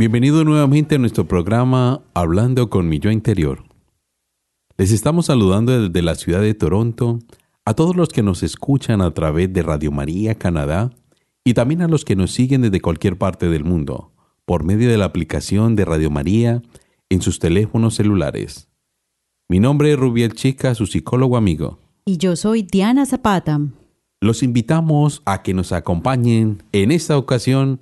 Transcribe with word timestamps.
Bienvenido 0.00 0.44
nuevamente 0.44 0.94
a 0.94 0.98
nuestro 0.98 1.28
programa 1.28 2.00
Hablando 2.14 2.70
con 2.70 2.88
mi 2.88 3.00
yo 3.00 3.10
interior. 3.10 3.64
Les 4.78 4.92
estamos 4.92 5.26
saludando 5.26 5.78
desde 5.78 6.00
la 6.00 6.14
ciudad 6.14 6.40
de 6.40 6.54
Toronto 6.54 7.18
a 7.66 7.74
todos 7.74 7.94
los 7.94 8.08
que 8.08 8.22
nos 8.22 8.42
escuchan 8.42 9.02
a 9.02 9.10
través 9.12 9.52
de 9.52 9.62
Radio 9.62 9.92
María 9.92 10.36
Canadá 10.36 10.88
y 11.44 11.52
también 11.52 11.82
a 11.82 11.86
los 11.86 12.06
que 12.06 12.16
nos 12.16 12.30
siguen 12.30 12.62
desde 12.62 12.80
cualquier 12.80 13.18
parte 13.18 13.50
del 13.50 13.62
mundo 13.62 14.14
por 14.46 14.64
medio 14.64 14.88
de 14.88 14.96
la 14.96 15.04
aplicación 15.04 15.76
de 15.76 15.84
Radio 15.84 16.10
María 16.10 16.62
en 17.10 17.20
sus 17.20 17.38
teléfonos 17.38 17.96
celulares. 17.96 18.70
Mi 19.50 19.60
nombre 19.60 19.92
es 19.92 19.98
Rubiel 19.98 20.32
Chica, 20.32 20.74
su 20.74 20.86
psicólogo 20.86 21.36
amigo. 21.36 21.78
Y 22.06 22.16
yo 22.16 22.36
soy 22.36 22.62
Diana 22.62 23.04
Zapata. 23.04 23.60
Los 24.22 24.42
invitamos 24.42 25.20
a 25.26 25.42
que 25.42 25.52
nos 25.52 25.72
acompañen 25.72 26.62
en 26.72 26.90
esta 26.90 27.18
ocasión 27.18 27.80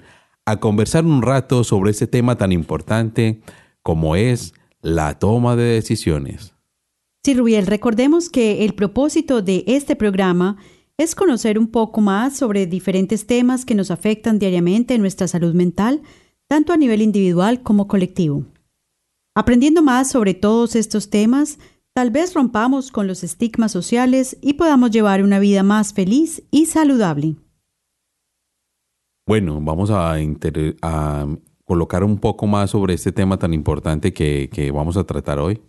a 0.51 0.61
conversar 0.61 1.05
un 1.05 1.21
rato 1.21 1.63
sobre 1.63 1.91
este 1.91 2.07
tema 2.07 2.39
tan 2.39 2.53
importante 2.53 3.43
como 3.83 4.17
es 4.17 4.55
la 4.81 5.19
toma 5.19 5.57
de 5.57 5.65
decisiones. 5.65 6.55
Sí, 7.23 7.35
Rubiel, 7.35 7.67
recordemos 7.67 8.31
que 8.31 8.65
el 8.65 8.75
propósito 8.75 9.43
de 9.43 9.65
este 9.67 9.95
programa 9.95 10.57
es 10.97 11.15
conocer 11.15 11.59
un 11.59 11.69
poco 11.69 12.01
más 12.01 12.35
sobre 12.35 12.67
diferentes 12.67 13.27
temas 13.27 13.67
que 13.67 13.75
nos 13.75 13.91
afectan 13.91 14.39
diariamente 14.39 14.95
en 14.95 15.03
nuestra 15.03 15.29
salud 15.29 15.53
mental, 15.53 16.01
tanto 16.49 16.73
a 16.73 16.79
nivel 16.79 17.03
individual 17.03 17.63
como 17.63 17.87
colectivo. 17.87 18.47
Aprendiendo 19.35 19.83
más 19.83 20.11
sobre 20.11 20.33
todos 20.33 20.77
estos 20.77 21.11
temas, 21.11 21.59
tal 21.95 22.11
vez 22.11 22.33
rompamos 22.33 22.91
con 22.91 23.07
los 23.07 23.23
estigmas 23.23 23.71
sociales 23.71 24.39
y 24.41 24.55
podamos 24.55 24.93
llevar 24.93 25.23
una 25.23 25.41
vida 25.41 25.63
más 25.63 25.93
feliz 25.93 26.43
y 26.51 26.65
saludable. 26.67 27.37
Bueno, 29.29 29.61
vamos 29.61 29.91
a, 29.91 30.15
a 30.15 31.27
colocar 31.67 32.03
un 32.03 32.17
poco 32.19 32.47
más 32.47 32.71
sobre 32.71 32.95
este 32.95 33.13
tema 33.13 33.39
tan 33.39 33.53
importante 33.53 34.15
que, 34.15 34.71
vamos 34.75 34.97
a 34.97 35.05
tratar 35.05 35.39
hoy. 35.39 35.61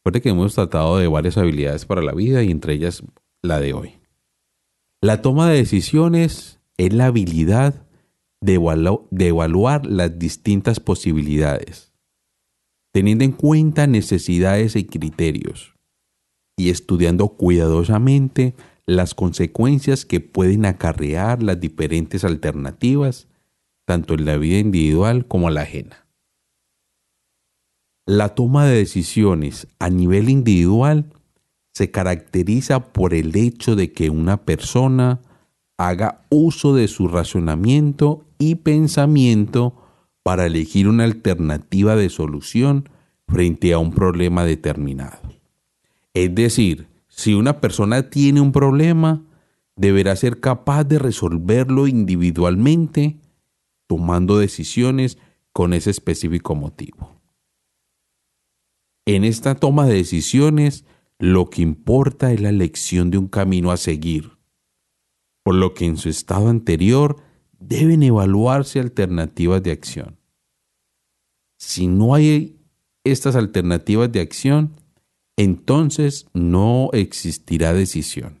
Recuerde 0.00 0.20
que 0.20 0.30
hemos 0.30 0.56
tratado 0.56 0.98
de 0.98 1.06
varias 1.06 1.38
habilidades 1.38 1.86
para 1.86 2.02
la 2.02 2.10
vida 2.12 2.42
y 2.42 2.50
entre 2.50 2.72
ellas 2.72 3.04
la 3.40 3.60
de 3.60 3.72
hoy. 3.72 4.00
La 5.00 5.22
toma 5.22 5.48
de 5.48 5.58
decisiones 5.58 6.58
es 6.76 6.92
la 6.92 7.06
habilidad 7.06 7.86
de, 8.40 8.58
de 9.12 9.28
evaluar 9.28 9.86
las 9.86 10.18
distintas 10.18 10.80
posibilidades, 10.80 11.92
teniendo 12.92 13.22
en 13.22 13.30
cuenta 13.30 13.86
necesidades 13.86 14.74
y 14.74 14.82
criterios, 14.82 15.72
y 16.56 16.70
estudiando 16.70 17.28
cuidadosamente 17.28 18.56
las 18.88 19.14
consecuencias 19.14 20.06
que 20.06 20.20
pueden 20.20 20.64
acarrear 20.64 21.42
las 21.42 21.60
diferentes 21.60 22.24
alternativas, 22.24 23.28
tanto 23.84 24.14
en 24.14 24.24
la 24.24 24.38
vida 24.38 24.58
individual 24.60 25.26
como 25.26 25.50
la 25.50 25.60
ajena. 25.60 26.06
La 28.06 28.30
toma 28.30 28.64
de 28.64 28.78
decisiones 28.78 29.68
a 29.78 29.90
nivel 29.90 30.30
individual 30.30 31.04
se 31.74 31.90
caracteriza 31.90 32.82
por 32.94 33.12
el 33.12 33.36
hecho 33.36 33.76
de 33.76 33.92
que 33.92 34.08
una 34.08 34.38
persona 34.38 35.20
haga 35.76 36.24
uso 36.30 36.74
de 36.74 36.88
su 36.88 37.08
razonamiento 37.08 38.24
y 38.38 38.54
pensamiento 38.54 39.74
para 40.22 40.46
elegir 40.46 40.88
una 40.88 41.04
alternativa 41.04 41.94
de 41.94 42.08
solución 42.08 42.88
frente 43.28 43.74
a 43.74 43.78
un 43.78 43.92
problema 43.92 44.46
determinado. 44.46 45.20
Es 46.14 46.34
decir, 46.34 46.87
si 47.18 47.34
una 47.34 47.60
persona 47.60 48.10
tiene 48.10 48.40
un 48.40 48.52
problema, 48.52 49.24
deberá 49.74 50.14
ser 50.14 50.38
capaz 50.38 50.84
de 50.84 51.00
resolverlo 51.00 51.88
individualmente, 51.88 53.18
tomando 53.88 54.38
decisiones 54.38 55.18
con 55.52 55.72
ese 55.72 55.90
específico 55.90 56.54
motivo. 56.54 57.20
En 59.04 59.24
esta 59.24 59.56
toma 59.56 59.86
de 59.86 59.94
decisiones, 59.94 60.84
lo 61.18 61.50
que 61.50 61.60
importa 61.60 62.32
es 62.32 62.40
la 62.40 62.50
elección 62.50 63.10
de 63.10 63.18
un 63.18 63.26
camino 63.26 63.72
a 63.72 63.78
seguir, 63.78 64.38
por 65.42 65.56
lo 65.56 65.74
que 65.74 65.86
en 65.86 65.96
su 65.96 66.08
estado 66.08 66.48
anterior 66.48 67.16
deben 67.58 68.04
evaluarse 68.04 68.78
alternativas 68.78 69.60
de 69.64 69.72
acción. 69.72 70.20
Si 71.58 71.88
no 71.88 72.14
hay 72.14 72.60
estas 73.02 73.34
alternativas 73.34 74.12
de 74.12 74.20
acción, 74.20 74.76
entonces 75.38 76.26
no 76.34 76.90
existirá 76.92 77.72
decisión. 77.72 78.40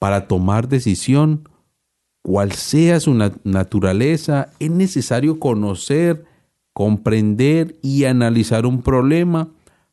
Para 0.00 0.26
tomar 0.26 0.66
decisión, 0.66 1.46
cual 2.22 2.52
sea 2.52 2.98
su 3.00 3.12
na- 3.12 3.36
naturaleza, 3.44 4.50
es 4.58 4.70
necesario 4.70 5.38
conocer, 5.38 6.24
comprender 6.72 7.78
y 7.82 8.04
analizar 8.04 8.64
un 8.64 8.82
problema 8.82 9.50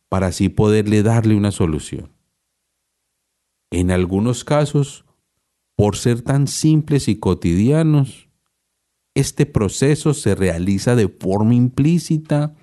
para 0.08 0.28
así 0.28 0.48
poderle 0.48 1.04
darle 1.04 1.36
una 1.36 1.52
solución. 1.52 2.10
En 3.70 3.92
algunos 3.92 4.46
casos, 4.46 5.04
por 5.76 5.98
ser 5.98 6.22
tan 6.22 6.48
simples 6.48 7.10
y 7.10 7.18
cotidianos, 7.18 8.30
este 9.14 9.46
proceso 9.46 10.14
se 10.14 10.36
realiza 10.36 10.96
de 10.96 11.10
forma 11.10 11.54
implícita 11.54 12.56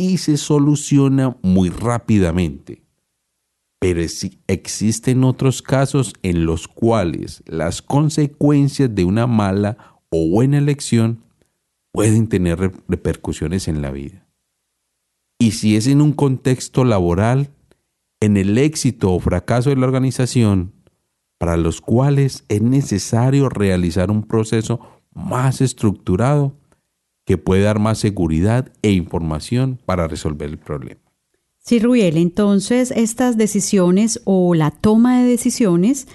y 0.00 0.16
se 0.16 0.38
soluciona 0.38 1.36
muy 1.42 1.68
rápidamente. 1.68 2.82
Pero 3.78 4.00
existen 4.46 5.24
otros 5.24 5.60
casos 5.60 6.14
en 6.22 6.46
los 6.46 6.68
cuales 6.68 7.42
las 7.46 7.82
consecuencias 7.82 8.94
de 8.94 9.04
una 9.04 9.26
mala 9.26 10.00
o 10.08 10.26
buena 10.28 10.56
elección 10.56 11.22
pueden 11.92 12.28
tener 12.28 12.58
re- 12.58 12.72
repercusiones 12.88 13.68
en 13.68 13.82
la 13.82 13.90
vida. 13.90 14.26
Y 15.38 15.52
si 15.52 15.76
es 15.76 15.86
en 15.86 16.00
un 16.00 16.12
contexto 16.12 16.84
laboral, 16.84 17.50
en 18.20 18.36
el 18.36 18.56
éxito 18.56 19.12
o 19.12 19.20
fracaso 19.20 19.68
de 19.70 19.76
la 19.76 19.86
organización, 19.86 20.72
para 21.38 21.56
los 21.56 21.80
cuales 21.80 22.44
es 22.48 22.62
necesario 22.62 23.48
realizar 23.48 24.10
un 24.10 24.22
proceso 24.22 24.80
más 25.12 25.60
estructurado 25.60 26.54
que 27.30 27.38
puede 27.38 27.62
dar 27.62 27.78
más 27.78 27.98
seguridad 27.98 28.72
e 28.82 28.90
información 28.90 29.78
para 29.86 30.08
resolver 30.08 30.50
el 30.50 30.58
problema. 30.58 31.00
Sí, 31.58 31.78
Rubiel, 31.78 32.16
entonces 32.16 32.90
estas 32.90 33.36
decisiones 33.36 34.20
o 34.24 34.56
la 34.56 34.72
toma 34.72 35.22
de 35.22 35.28
decisiones 35.28 36.08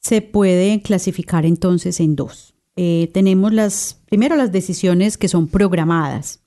se 0.00 0.22
puede 0.22 0.80
clasificar 0.80 1.44
entonces 1.44 2.00
en 2.00 2.16
dos. 2.16 2.54
Eh, 2.76 3.10
tenemos 3.12 3.52
las, 3.52 4.00
primero 4.08 4.34
las 4.34 4.50
decisiones 4.50 5.18
que 5.18 5.28
son 5.28 5.46
programadas. 5.46 6.40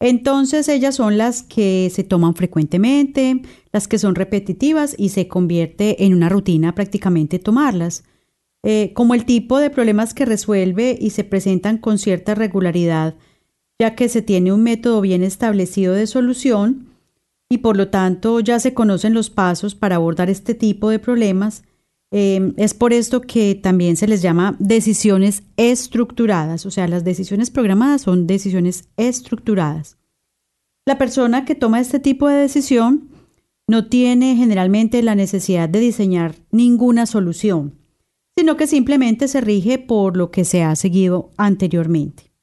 Entonces 0.00 0.68
ellas 0.68 0.96
son 0.96 1.16
las 1.16 1.44
que 1.44 1.92
se 1.94 2.02
toman 2.02 2.34
frecuentemente, 2.34 3.40
las 3.70 3.86
que 3.86 4.00
son 4.00 4.16
repetitivas 4.16 4.96
y 4.98 5.10
se 5.10 5.28
convierte 5.28 6.04
en 6.04 6.12
una 6.12 6.28
rutina 6.28 6.74
prácticamente 6.74 7.38
tomarlas. 7.38 8.02
Eh, 8.64 8.90
como 8.94 9.14
el 9.14 9.24
tipo 9.24 9.60
de 9.60 9.70
problemas 9.70 10.12
que 10.12 10.24
resuelve 10.24 10.98
y 11.00 11.10
se 11.10 11.22
presentan 11.22 11.78
con 11.78 11.98
cierta 11.98 12.34
regularidad, 12.34 13.14
ya 13.78 13.94
que 13.94 14.08
se 14.08 14.22
tiene 14.22 14.52
un 14.52 14.62
método 14.62 15.00
bien 15.00 15.22
establecido 15.22 15.94
de 15.94 16.06
solución 16.06 16.88
y 17.48 17.58
por 17.58 17.76
lo 17.76 17.88
tanto 17.88 18.40
ya 18.40 18.58
se 18.58 18.74
conocen 18.74 19.14
los 19.14 19.30
pasos 19.30 19.74
para 19.74 19.96
abordar 19.96 20.30
este 20.30 20.54
tipo 20.54 20.90
de 20.90 20.98
problemas. 20.98 21.64
Eh, 22.10 22.52
es 22.56 22.74
por 22.74 22.92
esto 22.92 23.20
que 23.20 23.54
también 23.54 23.96
se 23.96 24.06
les 24.06 24.22
llama 24.22 24.56
decisiones 24.60 25.42
estructuradas, 25.56 26.64
o 26.64 26.70
sea, 26.70 26.86
las 26.86 27.02
decisiones 27.02 27.50
programadas 27.50 28.02
son 28.02 28.26
decisiones 28.26 28.88
estructuradas. 28.96 29.96
La 30.86 30.98
persona 30.98 31.44
que 31.44 31.54
toma 31.54 31.80
este 31.80 31.98
tipo 31.98 32.28
de 32.28 32.36
decisión 32.36 33.08
no 33.66 33.86
tiene 33.86 34.36
generalmente 34.36 35.02
la 35.02 35.14
necesidad 35.14 35.68
de 35.68 35.80
diseñar 35.80 36.34
ninguna 36.50 37.06
solución, 37.06 37.74
sino 38.36 38.56
que 38.56 38.66
simplemente 38.66 39.26
se 39.26 39.40
rige 39.40 39.78
por 39.78 40.16
lo 40.16 40.30
que 40.30 40.44
se 40.44 40.62
ha 40.62 40.76
seguido 40.76 41.30
anteriormente. 41.36 42.33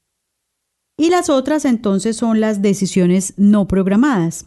Y 0.97 1.09
las 1.09 1.29
otras 1.29 1.65
entonces 1.65 2.17
son 2.17 2.39
las 2.39 2.61
decisiones 2.61 3.33
no 3.37 3.67
programadas, 3.67 4.45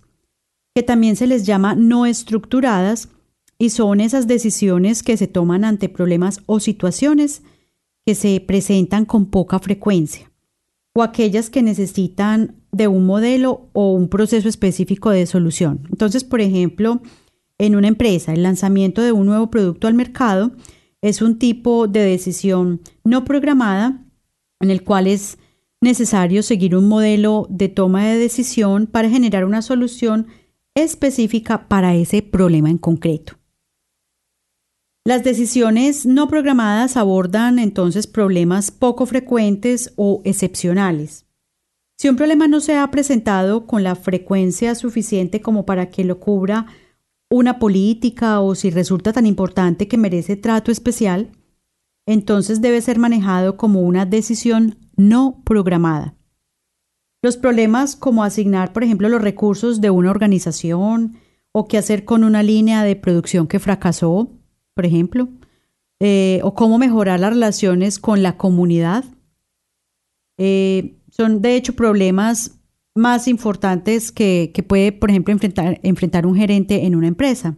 que 0.74 0.82
también 0.82 1.16
se 1.16 1.26
les 1.26 1.46
llama 1.46 1.74
no 1.74 2.06
estructuradas 2.06 3.08
y 3.58 3.70
son 3.70 4.00
esas 4.00 4.26
decisiones 4.26 5.02
que 5.02 5.16
se 5.16 5.26
toman 5.26 5.64
ante 5.64 5.88
problemas 5.88 6.40
o 6.46 6.60
situaciones 6.60 7.42
que 8.06 8.14
se 8.14 8.40
presentan 8.40 9.04
con 9.04 9.26
poca 9.26 9.58
frecuencia 9.58 10.30
o 10.94 11.02
aquellas 11.02 11.50
que 11.50 11.62
necesitan 11.62 12.56
de 12.72 12.88
un 12.88 13.04
modelo 13.04 13.68
o 13.72 13.92
un 13.92 14.08
proceso 14.08 14.48
específico 14.48 15.10
de 15.10 15.26
solución. 15.26 15.86
Entonces, 15.90 16.24
por 16.24 16.40
ejemplo, 16.40 17.02
en 17.58 17.76
una 17.76 17.88
empresa, 17.88 18.32
el 18.32 18.42
lanzamiento 18.42 19.02
de 19.02 19.12
un 19.12 19.26
nuevo 19.26 19.50
producto 19.50 19.88
al 19.88 19.94
mercado 19.94 20.52
es 21.02 21.20
un 21.20 21.38
tipo 21.38 21.88
de 21.88 22.00
decisión 22.00 22.80
no 23.02 23.24
programada 23.24 24.04
en 24.60 24.70
el 24.70 24.84
cual 24.84 25.06
es 25.06 25.38
necesario 25.84 26.42
seguir 26.42 26.74
un 26.74 26.88
modelo 26.88 27.46
de 27.48 27.68
toma 27.68 28.04
de 28.04 28.18
decisión 28.18 28.88
para 28.88 29.08
generar 29.08 29.44
una 29.44 29.62
solución 29.62 30.26
específica 30.74 31.68
para 31.68 31.94
ese 31.94 32.22
problema 32.22 32.70
en 32.70 32.78
concreto. 32.78 33.34
Las 35.06 35.22
decisiones 35.22 36.06
no 36.06 36.28
programadas 36.28 36.96
abordan 36.96 37.58
entonces 37.58 38.06
problemas 38.06 38.70
poco 38.70 39.06
frecuentes 39.06 39.92
o 39.96 40.22
excepcionales. 40.24 41.26
Si 41.96 42.08
un 42.08 42.16
problema 42.16 42.48
no 42.48 42.60
se 42.60 42.76
ha 42.76 42.90
presentado 42.90 43.66
con 43.66 43.84
la 43.84 43.94
frecuencia 43.94 44.74
suficiente 44.74 45.40
como 45.40 45.64
para 45.66 45.90
que 45.90 46.04
lo 46.04 46.18
cubra 46.18 46.66
una 47.30 47.58
política 47.58 48.40
o 48.40 48.54
si 48.54 48.70
resulta 48.70 49.12
tan 49.12 49.26
importante 49.26 49.88
que 49.88 49.98
merece 49.98 50.36
trato 50.36 50.72
especial, 50.72 51.30
entonces 52.06 52.60
debe 52.60 52.80
ser 52.80 52.98
manejado 52.98 53.56
como 53.56 53.82
una 53.82 54.06
decisión 54.06 54.83
no 54.96 55.42
programada. 55.44 56.14
Los 57.22 57.36
problemas 57.36 57.96
como 57.96 58.22
asignar, 58.22 58.72
por 58.72 58.84
ejemplo, 58.84 59.08
los 59.08 59.22
recursos 59.22 59.80
de 59.80 59.90
una 59.90 60.10
organización 60.10 61.16
o 61.52 61.68
qué 61.68 61.78
hacer 61.78 62.04
con 62.04 62.24
una 62.24 62.42
línea 62.42 62.84
de 62.84 62.96
producción 62.96 63.46
que 63.46 63.60
fracasó, 63.60 64.30
por 64.74 64.84
ejemplo, 64.84 65.28
eh, 66.00 66.40
o 66.42 66.54
cómo 66.54 66.78
mejorar 66.78 67.20
las 67.20 67.32
relaciones 67.32 67.98
con 67.98 68.22
la 68.22 68.36
comunidad. 68.36 69.04
Eh, 70.36 70.98
son 71.10 71.40
de 71.40 71.56
hecho 71.56 71.74
problemas 71.74 72.58
más 72.94 73.28
importantes 73.28 74.12
que, 74.12 74.52
puede, 74.68 74.92
por 74.92 75.10
ejemplo, 75.10 75.32
enfrentar, 75.32 75.80
enfrentar 75.82 76.26
un 76.26 76.36
gerente 76.36 76.84
en 76.84 76.94
una 76.94 77.08
empresa. 77.08 77.56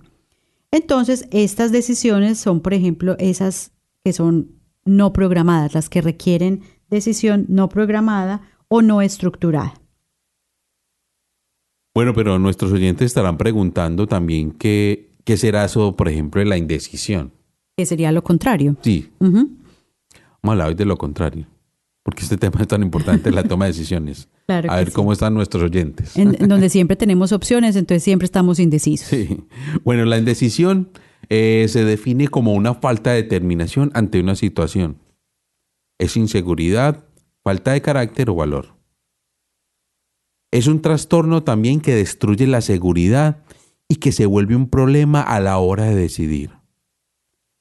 Entonces, 0.70 1.26
estas 1.30 1.72
decisiones 1.72 2.38
son, 2.38 2.60
por 2.60 2.74
ejemplo, 2.74 3.16
esas 3.18 3.72
que 4.04 4.12
son 4.12 4.52
no 4.84 5.12
programadas, 5.12 5.74
las 5.74 5.88
que 5.88 6.00
requieren 6.00 6.62
decisión 6.90 7.46
no 7.48 7.68
programada 7.68 8.42
o 8.68 8.82
no 8.82 9.02
estructurada. 9.02 9.74
Bueno, 11.94 12.12
pero 12.14 12.38
nuestros 12.38 12.72
oyentes 12.72 13.06
estarán 13.06 13.38
preguntando 13.38 14.06
también 14.06 14.52
qué, 14.52 15.14
qué 15.24 15.36
será 15.36 15.64
eso, 15.64 15.96
por 15.96 16.08
ejemplo, 16.08 16.40
de 16.40 16.46
la 16.46 16.58
indecisión. 16.58 17.32
Que 17.76 17.86
sería 17.86 18.12
lo 18.12 18.22
contrario. 18.22 18.76
Sí. 18.82 19.10
Vamos 19.18 19.48
a 20.44 20.50
hablar 20.50 20.68
hoy 20.68 20.74
de 20.74 20.84
lo 20.84 20.96
contrario, 20.96 21.46
porque 22.02 22.22
este 22.22 22.36
tema 22.36 22.60
es 22.60 22.68
tan 22.68 22.82
importante, 22.82 23.30
la 23.30 23.44
toma 23.44 23.64
de 23.64 23.72
decisiones. 23.72 24.28
Claro 24.46 24.70
a 24.70 24.76
ver 24.76 24.92
cómo 24.92 25.12
están 25.12 25.34
nuestros 25.34 25.64
oyentes. 25.64 26.16
En, 26.16 26.30
donde 26.48 26.68
siempre 26.70 26.96
tenemos 26.96 27.32
opciones, 27.32 27.74
entonces 27.74 28.04
siempre 28.04 28.26
estamos 28.26 28.60
indecisos. 28.60 29.08
Sí. 29.08 29.40
Bueno, 29.82 30.04
la 30.04 30.18
indecisión 30.18 30.90
eh, 31.28 31.66
se 31.68 31.84
define 31.84 32.28
como 32.28 32.54
una 32.54 32.74
falta 32.74 33.10
de 33.10 33.24
determinación 33.24 33.90
ante 33.94 34.20
una 34.20 34.36
situación. 34.36 34.98
Es 35.98 36.16
inseguridad, 36.16 37.04
falta 37.42 37.72
de 37.72 37.82
carácter 37.82 38.30
o 38.30 38.34
valor. 38.34 38.76
Es 40.50 40.66
un 40.66 40.82
trastorno 40.82 41.42
también 41.42 41.80
que 41.80 41.94
destruye 41.94 42.46
la 42.46 42.60
seguridad 42.60 43.44
y 43.88 43.96
que 43.96 44.12
se 44.12 44.26
vuelve 44.26 44.56
un 44.56 44.68
problema 44.68 45.20
a 45.20 45.40
la 45.40 45.58
hora 45.58 45.84
de 45.84 45.94
decidir. 45.94 46.52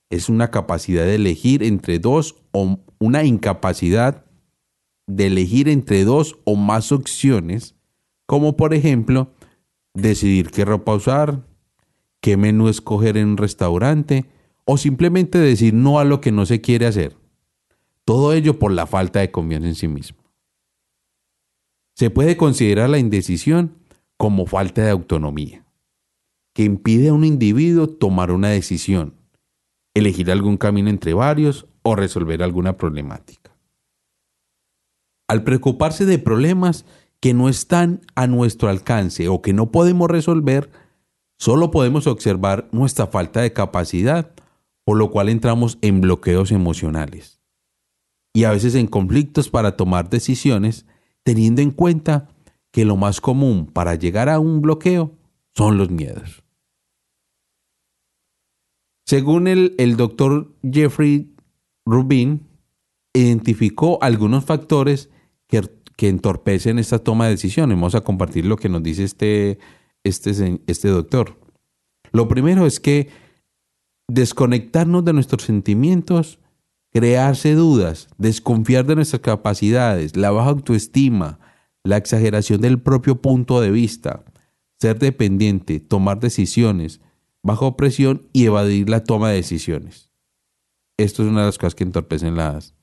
Es 0.09 0.29
una 0.29 0.51
capacidad 0.51 1.05
de 1.05 1.15
elegir 1.15 1.63
entre 1.63 1.99
dos 1.99 2.35
o 2.51 2.79
una 2.99 3.23
incapacidad 3.23 4.25
de 5.07 5.27
elegir 5.27 5.69
entre 5.69 6.03
dos 6.03 6.37
o 6.45 6.55
más 6.55 6.91
opciones, 6.91 7.75
como 8.25 8.55
por 8.55 8.73
ejemplo 8.73 9.33
decidir 9.93 10.49
qué 10.49 10.65
ropa 10.65 10.95
usar, 10.95 11.45
qué 12.21 12.37
menú 12.37 12.69
escoger 12.69 13.17
en 13.17 13.29
un 13.29 13.37
restaurante 13.37 14.25
o 14.65 14.77
simplemente 14.77 15.37
decir 15.37 15.73
no 15.73 15.99
a 15.99 16.05
lo 16.05 16.21
que 16.21 16.31
no 16.31 16.45
se 16.45 16.61
quiere 16.61 16.87
hacer. 16.87 17.15
Todo 18.05 18.33
ello 18.33 18.59
por 18.59 18.71
la 18.71 18.85
falta 18.85 19.19
de 19.19 19.31
confianza 19.31 19.67
en 19.67 19.75
sí 19.75 19.87
mismo. 19.87 20.19
Se 21.95 22.11
puede 22.11 22.37
considerar 22.37 22.89
la 22.89 22.99
indecisión 22.99 23.77
como 24.17 24.45
falta 24.45 24.83
de 24.83 24.91
autonomía 24.91 25.65
que 26.53 26.63
impide 26.63 27.09
a 27.09 27.13
un 27.13 27.25
individuo 27.25 27.87
tomar 27.87 28.31
una 28.31 28.49
decisión, 28.49 29.15
elegir 29.93 30.31
algún 30.31 30.55
camino 30.55 30.89
entre 30.89 31.13
varios 31.13 31.67
o 31.81 31.95
resolver 31.95 32.43
alguna 32.43 32.77
problemática. 32.77 33.57
Al 35.27 35.43
preocuparse 35.43 36.05
de 36.05 36.19
problemas 36.19 36.85
que 37.19 37.33
no 37.33 37.49
están 37.49 38.01
a 38.13 38.27
nuestro 38.27 38.69
alcance 38.69 39.27
o 39.27 39.41
que 39.41 39.51
no 39.51 39.71
podemos 39.71 40.09
resolver, 40.09 40.69
solo 41.39 41.71
podemos 41.71 42.07
observar 42.07 42.69
nuestra 42.71 43.07
falta 43.07 43.41
de 43.41 43.51
capacidad, 43.51 44.31
por 44.85 44.97
lo 44.97 45.11
cual 45.11 45.27
entramos 45.27 45.77
en 45.81 45.99
bloqueos 46.01 46.51
emocionales 46.51 47.34
y 48.35 48.43
a 48.43 48.51
veces 48.51 48.75
en 48.75 48.87
conflictos 48.87 49.49
para 49.49 49.77
tomar 49.77 50.09
decisiones, 50.09 50.85
teniendo 51.23 51.61
en 51.61 51.71
cuenta 51.71 52.27
que 52.73 52.83
lo 52.83 52.97
más 52.97 53.21
común 53.21 53.65
para 53.65 53.95
llegar 53.95 54.27
a 54.27 54.39
un 54.39 54.61
bloqueo 54.61 55.13
son 55.55 55.77
los 55.77 55.89
miedos. 55.89 56.43
Según 59.05 59.47
el, 59.47 59.95
doctor 59.95 60.53
Jeffrey 60.69 61.33
Rubin, 61.85 62.45
identificó 63.13 63.99
algunos 64.01 64.43
factores 64.43 65.09
que, 65.47 65.61
que, 65.95 66.09
entorpecen 66.09 66.77
esta 66.77 66.99
toma 66.99 67.25
de 67.25 67.31
decisiones. 67.31 67.77
Vamos 67.77 67.95
a 67.95 68.01
compartir 68.01 68.45
lo 68.45 68.57
que 68.57 68.67
nos 68.67 68.83
dice 68.83 69.05
este, 69.05 69.59
este, 70.03 70.59
este 70.67 70.89
doctor. 70.89 71.39
Lo 72.11 72.27
primero 72.27 72.65
es 72.65 72.81
que 72.81 73.07
desconectarnos 74.09 75.05
de 75.05 75.13
nuestros 75.13 75.43
sentimientos, 75.43 76.39
crearse 76.95 77.55
dudas, 77.55 78.07
desconfiar 78.17 78.85
de 78.85 78.95
nuestras 78.95 79.21
capacidades, 79.21 80.15
la 80.15 80.31
baja 80.31 80.51
autoestima, 80.51 81.39
la 81.83 81.97
exageración 81.97 82.61
del 82.61 82.79
propio 82.79 83.21
punto 83.21 83.59
de 83.59 83.69
vista, 83.69 84.23
ser 84.79 84.97
dependiente, 84.97 85.81
tomar 85.81 86.21
decisiones, 86.21 87.01
bajo 87.43 87.75
presión 87.75 88.29
y 88.31 88.45
evadir 88.45 88.89
la 88.89 89.03
toma 89.03 89.27
de 89.29 89.35
decisiones. 89.35 90.09
Esto 90.95 91.23
es 91.23 91.29
una 91.29 91.41
de 91.41 91.47
las 91.47 91.57
cosas 91.57 91.75
que 91.75 91.83
entorpecen 91.83 92.37
las, 92.37 92.73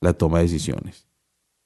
la 0.00 0.14
toma 0.14 0.38
de 0.38 0.46
decisiones. 0.46 1.06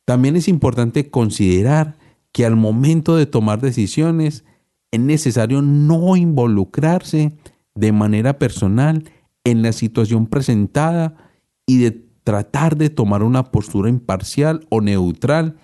También 0.05 0.37
es 0.37 0.47
importante 0.47 1.11
considerar 1.11 1.97
que 2.33 2.45
al 2.45 2.55
momento 2.55 3.17
de 3.17 3.25
tomar 3.25 3.63
decisiones 3.63 4.45
es 4.91 5.01
necesario 5.01 5.63
no 5.63 6.17
involucrarse 6.17 7.33
de 7.75 7.93
manera 7.93 8.39
personal 8.39 9.11
en 9.45 9.63
la 9.63 9.73
situación 9.73 10.27
presentada 10.27 11.28
y 11.69 11.79
de 11.79 11.91
tratar 12.25 12.77
de 12.77 12.91
tomar 12.91 13.23
una 13.23 13.45
postura 13.53 13.89
imparcial 13.89 14.67
o 14.71 14.81
neutral, 14.81 15.59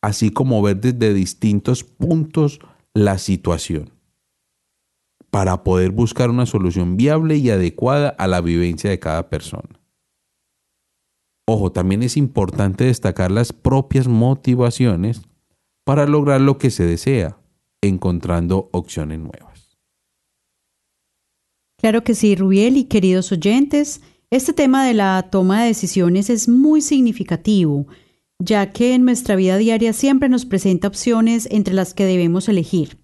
así 0.00 0.30
como 0.30 0.62
ver 0.62 0.80
desde 0.80 1.12
distintos 1.12 1.84
puntos 1.84 2.60
la 2.94 3.18
situación 3.18 3.90
para 5.30 5.64
poder 5.64 5.90
buscar 5.90 6.30
una 6.30 6.46
solución 6.46 6.96
viable 6.96 7.36
y 7.36 7.50
adecuada 7.50 8.10
a 8.10 8.28
la 8.28 8.40
vivencia 8.40 8.88
de 8.88 9.00
cada 9.00 9.28
persona. 9.28 9.80
Ojo, 11.48 11.72
también 11.72 12.04
es 12.04 12.16
importante 12.16 12.84
destacar 12.84 13.32
las 13.32 13.52
propias 13.52 14.06
motivaciones 14.06 15.22
para 15.84 16.06
lograr 16.06 16.40
lo 16.40 16.56
que 16.56 16.70
se 16.70 16.84
desea, 16.84 17.36
encontrando 17.82 18.68
opciones 18.72 19.18
nuevas. 19.18 19.76
Claro 21.80 22.04
que 22.04 22.14
sí, 22.14 22.36
Rubiel 22.36 22.76
y 22.76 22.84
queridos 22.84 23.32
oyentes, 23.32 24.00
este 24.34 24.52
tema 24.52 24.84
de 24.84 24.94
la 24.94 25.28
toma 25.30 25.62
de 25.62 25.68
decisiones 25.68 26.28
es 26.28 26.48
muy 26.48 26.80
significativo, 26.80 27.86
ya 28.40 28.72
que 28.72 28.94
en 28.94 29.04
nuestra 29.04 29.36
vida 29.36 29.58
diaria 29.58 29.92
siempre 29.92 30.28
nos 30.28 30.44
presenta 30.44 30.88
opciones 30.88 31.46
entre 31.52 31.72
las 31.72 31.94
que 31.94 32.04
debemos 32.04 32.48
elegir. 32.48 32.98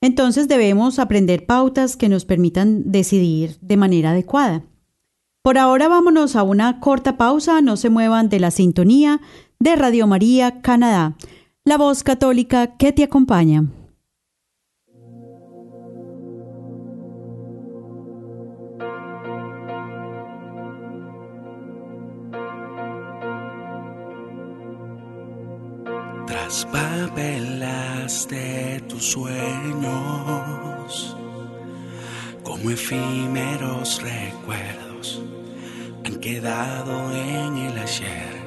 Entonces 0.00 0.48
debemos 0.48 0.98
aprender 0.98 1.44
pautas 1.44 1.98
que 1.98 2.08
nos 2.08 2.24
permitan 2.24 2.90
decidir 2.90 3.58
de 3.60 3.76
manera 3.76 4.12
adecuada. 4.12 4.64
Por 5.42 5.58
ahora 5.58 5.86
vámonos 5.86 6.34
a 6.34 6.44
una 6.44 6.80
corta 6.80 7.18
pausa, 7.18 7.60
no 7.60 7.76
se 7.76 7.90
muevan 7.90 8.30
de 8.30 8.40
la 8.40 8.50
sintonía 8.50 9.20
de 9.58 9.76
Radio 9.76 10.06
María 10.06 10.62
Canadá, 10.62 11.16
la 11.64 11.76
voz 11.76 12.02
católica 12.02 12.78
que 12.78 12.92
te 12.92 13.02
acompaña. 13.02 13.66
De 28.28 28.82
tus 28.88 29.12
sueños 29.12 29.36
como 32.42 32.70
efímeros 32.70 34.02
recuerdos 34.02 35.22
han 36.04 36.16
quedado 36.16 37.12
en 37.14 37.56
el 37.58 37.78
ayer. 37.78 38.38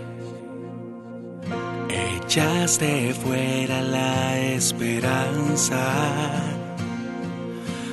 Echaste 1.89 3.13
fuera 3.13 3.81
la 3.81 4.37
esperanza, 4.39 5.79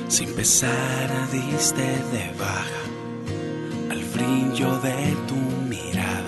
sin 0.09 0.33
pesar 0.35 1.09
diste 1.31 1.81
de 1.81 2.31
baja 2.37 2.83
al 3.91 4.03
brillo 4.13 4.79
de 4.81 5.15
tu 5.27 5.35
mirada. 5.69 6.18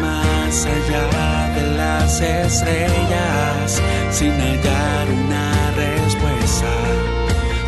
Más 0.00 0.66
allá 0.66 1.52
de 1.54 1.76
las 1.76 2.20
estrellas, 2.20 3.82
sin 4.10 4.32
hallar 4.32 5.08
una 5.10 5.70
respuesta, 5.76 6.72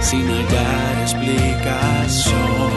sin 0.01 0.27
hallar 0.27 1.03
explicación. 1.03 2.76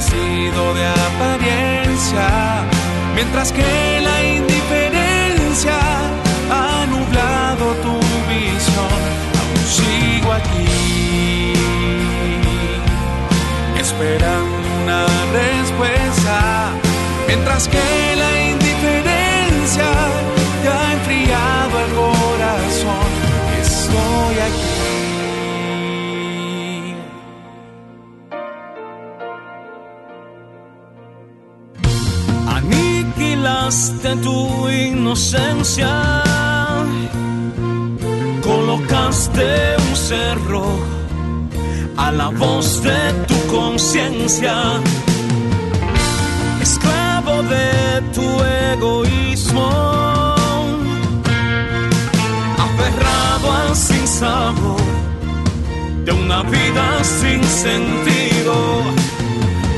Revestido 0.00 0.74
de 0.74 0.86
apariencia, 0.86 2.28
mientras 3.14 3.52
que 3.52 4.00
la 4.02 4.24
indiferencia 4.24 5.78
ha 6.50 6.86
nublado 6.86 7.74
tu 7.82 7.98
visión. 8.28 9.00
Aún 9.40 9.62
sigo 9.66 10.32
aquí, 10.32 11.52
esperando 13.78 14.56
una 14.82 15.06
respuesta, 15.32 16.72
mientras 17.26 17.68
que 17.68 18.16
la 18.16 18.29
Aniquilaste 34.02 34.16
tu 34.22 34.68
inocencia, 34.68 36.22
colocaste 38.42 39.76
un 39.88 39.96
cerro 39.96 40.64
a 41.96 42.10
la 42.10 42.28
voz 42.28 42.82
de 42.82 43.12
tu 43.26 43.46
conciencia, 43.46 44.54
esclavo 46.62 47.42
de 47.42 48.00
tu 48.14 48.26
egoísmo, 48.72 49.68
aferrado 52.58 53.52
al 53.52 53.76
sinsabor 53.76 54.80
de 56.04 56.12
una 56.12 56.42
vida 56.44 57.04
sin 57.04 57.42
sentido. 57.44 58.54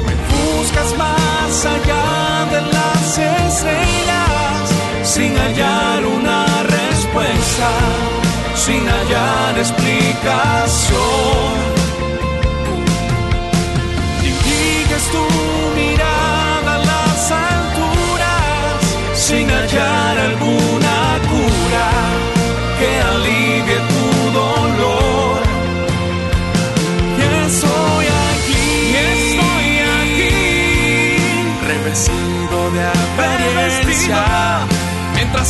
Me 0.07 0.15
buscas 0.31 0.97
más 0.97 1.67
allá 1.67 2.47
de 2.53 2.61
las 2.73 3.19
estrellas 3.19 4.12
sin 5.15 5.37
hallar 5.37 6.07
una 6.07 6.63
respuesta, 6.63 7.71
sin 8.55 8.83
hallar 8.89 9.59
explicación. 9.59 11.53
Diriges 14.23 15.05
tu 15.15 15.25
mirada 15.81 16.75
a 16.77 16.85
las 16.91 17.31
alturas 17.51 18.79
sin 19.15 19.47
hallar 19.51 20.17
alguna 20.31 20.82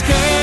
mientras 0.09 0.42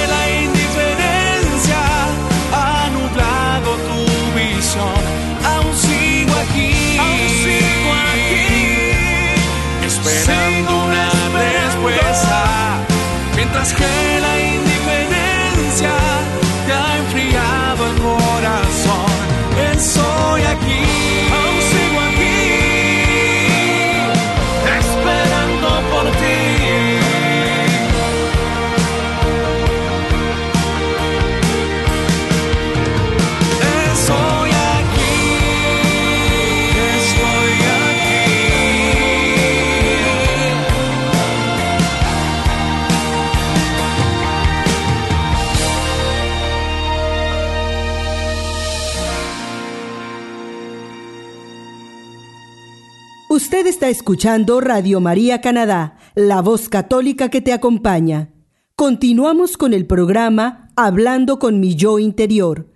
Usted 53.41 53.67
está 53.67 53.87
escuchando 53.87 54.59
Radio 54.59 54.99
María 54.99 55.39
Canadá, 55.39 55.95
la 56.13 56.41
voz 56.41 56.67
católica 56.67 57.29
que 57.29 57.39
te 57.39 57.53
acompaña. 57.53 58.33
Continuamos 58.75 59.55
con 59.55 59.73
el 59.73 59.87
programa 59.87 60.73
Hablando 60.75 61.39
con 61.39 61.61
mi 61.61 61.73
yo 61.75 61.99
interior, 61.99 62.69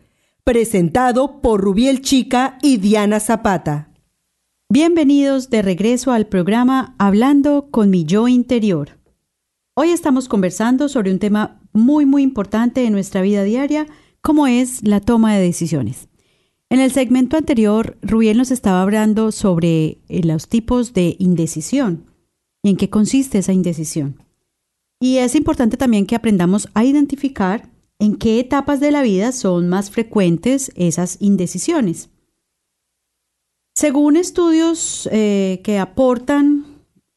presentado 0.46 1.42
por 1.42 1.60
Rubiel 1.60 2.02
Chica 2.02 2.60
y 2.62 2.78
Diana 2.78 3.20
Zapata. 3.20 3.92
Bienvenidos 4.70 5.50
de 5.50 5.64
regreso 5.64 6.14
al 6.14 6.28
programa 6.28 6.96
Hablando 6.98 7.68
con 7.70 7.90
mi 7.90 8.06
yo 8.06 8.30
interior. 8.30 9.02
Hoy 9.74 9.90
estamos 9.90 10.30
conversando 10.30 10.88
sobre 10.88 11.12
un 11.12 11.20
tema 11.20 11.60
muy 11.74 12.06
muy 12.06 12.24
importante 12.24 12.86
en 12.86 12.94
nuestra 12.94 13.22
vida 13.22 13.44
diaria, 13.44 13.86
como 14.22 14.48
es 14.48 14.82
la 14.88 15.02
toma 15.02 15.36
de 15.36 15.42
decisiones. 15.42 16.08
En 16.74 16.80
el 16.80 16.92
segmento 16.92 17.38
anterior, 17.38 18.00
Rubiel 18.02 18.36
nos 18.36 18.50
estaba 18.50 18.82
hablando 18.82 19.32
sobre 19.32 20.00
eh, 20.10 20.24
los 20.24 20.48
tipos 20.48 20.92
de 20.94 21.16
indecisión 21.20 22.08
y 22.64 22.72
en 22.72 22.78
qué 22.78 22.90
consiste 22.90 23.38
esa 23.38 23.54
indecisión. 23.54 24.18
Y 25.00 25.18
es 25.18 25.36
importante 25.36 25.78
también 25.78 26.08
que 26.08 26.16
aprendamos 26.16 26.68
a 26.74 26.84
identificar 26.84 27.70
en 28.00 28.16
qué 28.16 28.40
etapas 28.40 28.80
de 28.80 28.90
la 28.90 29.04
vida 29.04 29.34
son 29.34 29.70
más 29.70 29.92
frecuentes 29.92 30.72
esas 30.76 31.18
indecisiones. 31.20 32.10
Según 33.76 34.18
estudios 34.18 35.08
eh, 35.12 35.62
que 35.64 35.78
aportan 35.78 36.66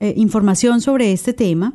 eh, 0.01 0.13
información 0.19 0.83
sobre 0.83 1.13
este 1.13 1.33
tema, 1.33 1.73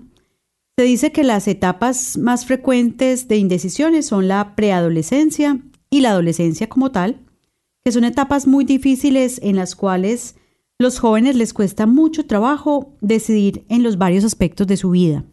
se 0.78 0.86
dice 0.86 1.12
que 1.12 1.24
las 1.24 1.48
etapas 1.48 2.16
más 2.20 2.46
frecuentes 2.46 3.28
de 3.28 3.38
indecisiones 3.38 4.06
son 4.06 4.28
la 4.28 4.56
preadolescencia 4.56 5.60
y 5.90 6.02
la 6.02 6.12
adolescencia 6.12 6.70
como 6.70 6.92
tal, 6.92 7.26
que 7.84 7.92
son 7.92 8.04
etapas 8.04 8.48
muy 8.48 8.66
difíciles 8.66 9.40
en 9.44 9.56
las 9.56 9.76
cuales 9.76 10.36
los 10.80 11.00
jóvenes 11.00 11.36
les 11.36 11.54
cuesta 11.54 11.86
mucho 11.86 12.26
trabajo 12.26 12.96
decidir 13.02 13.66
en 13.70 13.84
los 13.84 13.98
varios 13.98 14.24
aspectos 14.24 14.68
de 14.68 14.78
su 14.78 14.92
vida. 14.92 15.26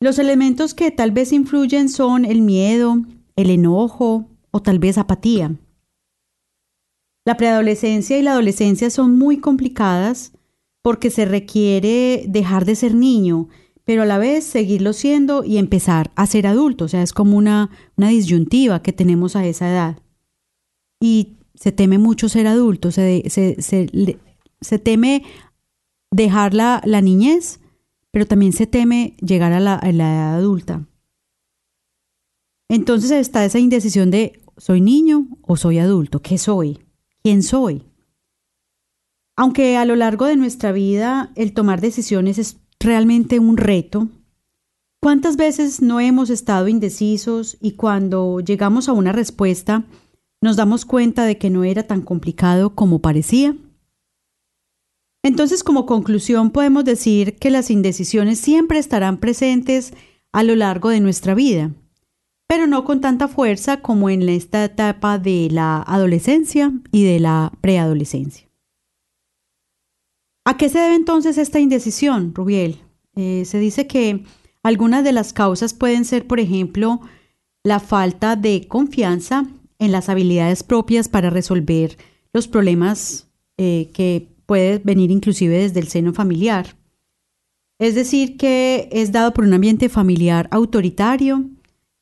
Los 0.00 0.18
elementos 0.18 0.74
que 0.74 0.90
tal 0.90 1.12
vez 1.12 1.32
influyen 1.32 1.88
son 1.88 2.24
el 2.24 2.42
miedo, 2.42 2.96
el 3.36 3.50
enojo 3.50 4.28
o 4.50 4.62
tal 4.62 4.78
vez 4.78 4.98
apatía. 4.98 5.56
La 7.24 7.36
preadolescencia 7.36 8.18
y 8.18 8.22
la 8.22 8.32
adolescencia 8.32 8.90
son 8.90 9.16
muy 9.16 9.38
complicadas 9.38 10.32
porque 10.82 11.10
se 11.10 11.24
requiere 11.24 12.24
dejar 12.26 12.64
de 12.64 12.74
ser 12.74 12.96
niño, 12.96 13.48
pero 13.84 14.02
a 14.02 14.06
la 14.06 14.18
vez 14.18 14.44
seguirlo 14.44 14.92
siendo 14.92 15.44
y 15.44 15.58
empezar 15.58 16.10
a 16.16 16.26
ser 16.26 16.48
adulto. 16.48 16.86
O 16.86 16.88
sea, 16.88 17.02
es 17.02 17.12
como 17.12 17.36
una, 17.36 17.70
una 17.96 18.08
disyuntiva 18.08 18.82
que 18.82 18.92
tenemos 18.92 19.36
a 19.36 19.46
esa 19.46 19.70
edad. 19.70 20.01
Y 21.02 21.38
se 21.56 21.72
teme 21.72 21.98
mucho 21.98 22.28
ser 22.28 22.46
adulto, 22.46 22.92
se, 22.92 23.28
se, 23.28 23.60
se, 23.60 24.78
teme 24.78 25.24
dejar 26.12 26.54
la, 26.54 26.80
la, 26.84 27.00
niñez, 27.00 27.58
pero 28.12 28.24
también 28.24 28.52
se 28.52 28.68
teme 28.68 29.16
llegar 29.20 29.52
a 29.52 29.58
la, 29.58 29.74
a 29.74 29.90
la 29.90 30.14
edad 30.14 30.34
adulta. 30.36 30.86
Entonces 32.68 33.10
está 33.10 33.44
esa 33.44 33.58
indecisión 33.58 34.12
de 34.12 34.40
¿soy 34.56 34.80
niño 34.80 35.26
o 35.42 35.56
soy 35.56 35.78
adulto? 35.78 36.22
¿Qué 36.22 36.38
soy? 36.38 36.78
¿Quién 37.24 37.42
soy? 37.42 37.82
Aunque 39.34 39.76
a 39.76 39.84
lo 39.84 39.96
largo 39.96 40.26
de 40.26 40.36
nuestra 40.36 40.70
vida 40.70 41.32
el 41.34 41.52
tomar 41.52 41.80
decisiones 41.80 42.38
es 42.38 42.58
realmente 42.78 43.40
un 43.40 43.56
reto, 43.56 44.06
¿cuántas 45.00 45.36
veces 45.36 45.82
no 45.82 45.98
hemos 45.98 46.30
estado 46.30 46.68
indecisos 46.68 47.56
y 47.60 47.72
cuando 47.72 48.38
llegamos 48.38 48.88
a 48.88 48.92
una 48.92 49.10
respuesta 49.10 49.84
nos 50.42 50.56
damos 50.56 50.84
cuenta 50.84 51.24
de 51.24 51.38
que 51.38 51.48
no 51.48 51.64
era 51.64 51.84
tan 51.84 52.02
complicado 52.02 52.74
como 52.74 52.98
parecía? 52.98 53.56
Entonces, 55.24 55.62
como 55.62 55.86
conclusión, 55.86 56.50
podemos 56.50 56.84
decir 56.84 57.36
que 57.36 57.50
las 57.50 57.70
indecisiones 57.70 58.40
siempre 58.40 58.78
estarán 58.78 59.18
presentes 59.18 59.94
a 60.32 60.42
lo 60.42 60.56
largo 60.56 60.88
de 60.88 61.00
nuestra 61.00 61.34
vida, 61.34 61.70
pero 62.48 62.66
no 62.66 62.84
con 62.84 63.00
tanta 63.00 63.28
fuerza 63.28 63.80
como 63.80 64.10
en 64.10 64.28
esta 64.28 64.64
etapa 64.64 65.18
de 65.18 65.48
la 65.50 65.80
adolescencia 65.80 66.72
y 66.90 67.04
de 67.04 67.20
la 67.20 67.52
preadolescencia. 67.60 68.48
¿A 70.44 70.56
qué 70.56 70.68
se 70.68 70.80
debe 70.80 70.96
entonces 70.96 71.38
esta 71.38 71.60
indecisión, 71.60 72.34
Rubiel? 72.34 72.80
Eh, 73.14 73.44
se 73.44 73.60
dice 73.60 73.86
que 73.86 74.24
algunas 74.64 75.04
de 75.04 75.12
las 75.12 75.32
causas 75.32 75.72
pueden 75.72 76.04
ser, 76.04 76.26
por 76.26 76.40
ejemplo, 76.40 77.00
la 77.62 77.78
falta 77.78 78.34
de 78.34 78.66
confianza 78.66 79.46
en 79.82 79.90
las 79.90 80.08
habilidades 80.08 80.62
propias 80.62 81.08
para 81.08 81.28
resolver 81.28 81.98
los 82.32 82.46
problemas 82.46 83.26
eh, 83.58 83.90
que 83.92 84.28
puede 84.46 84.78
venir 84.78 85.10
inclusive 85.10 85.58
desde 85.58 85.80
el 85.80 85.88
seno 85.88 86.12
familiar. 86.14 86.76
Es 87.80 87.96
decir, 87.96 88.36
que 88.36 88.88
es 88.92 89.10
dado 89.10 89.34
por 89.34 89.44
un 89.44 89.54
ambiente 89.54 89.88
familiar 89.88 90.46
autoritario 90.52 91.50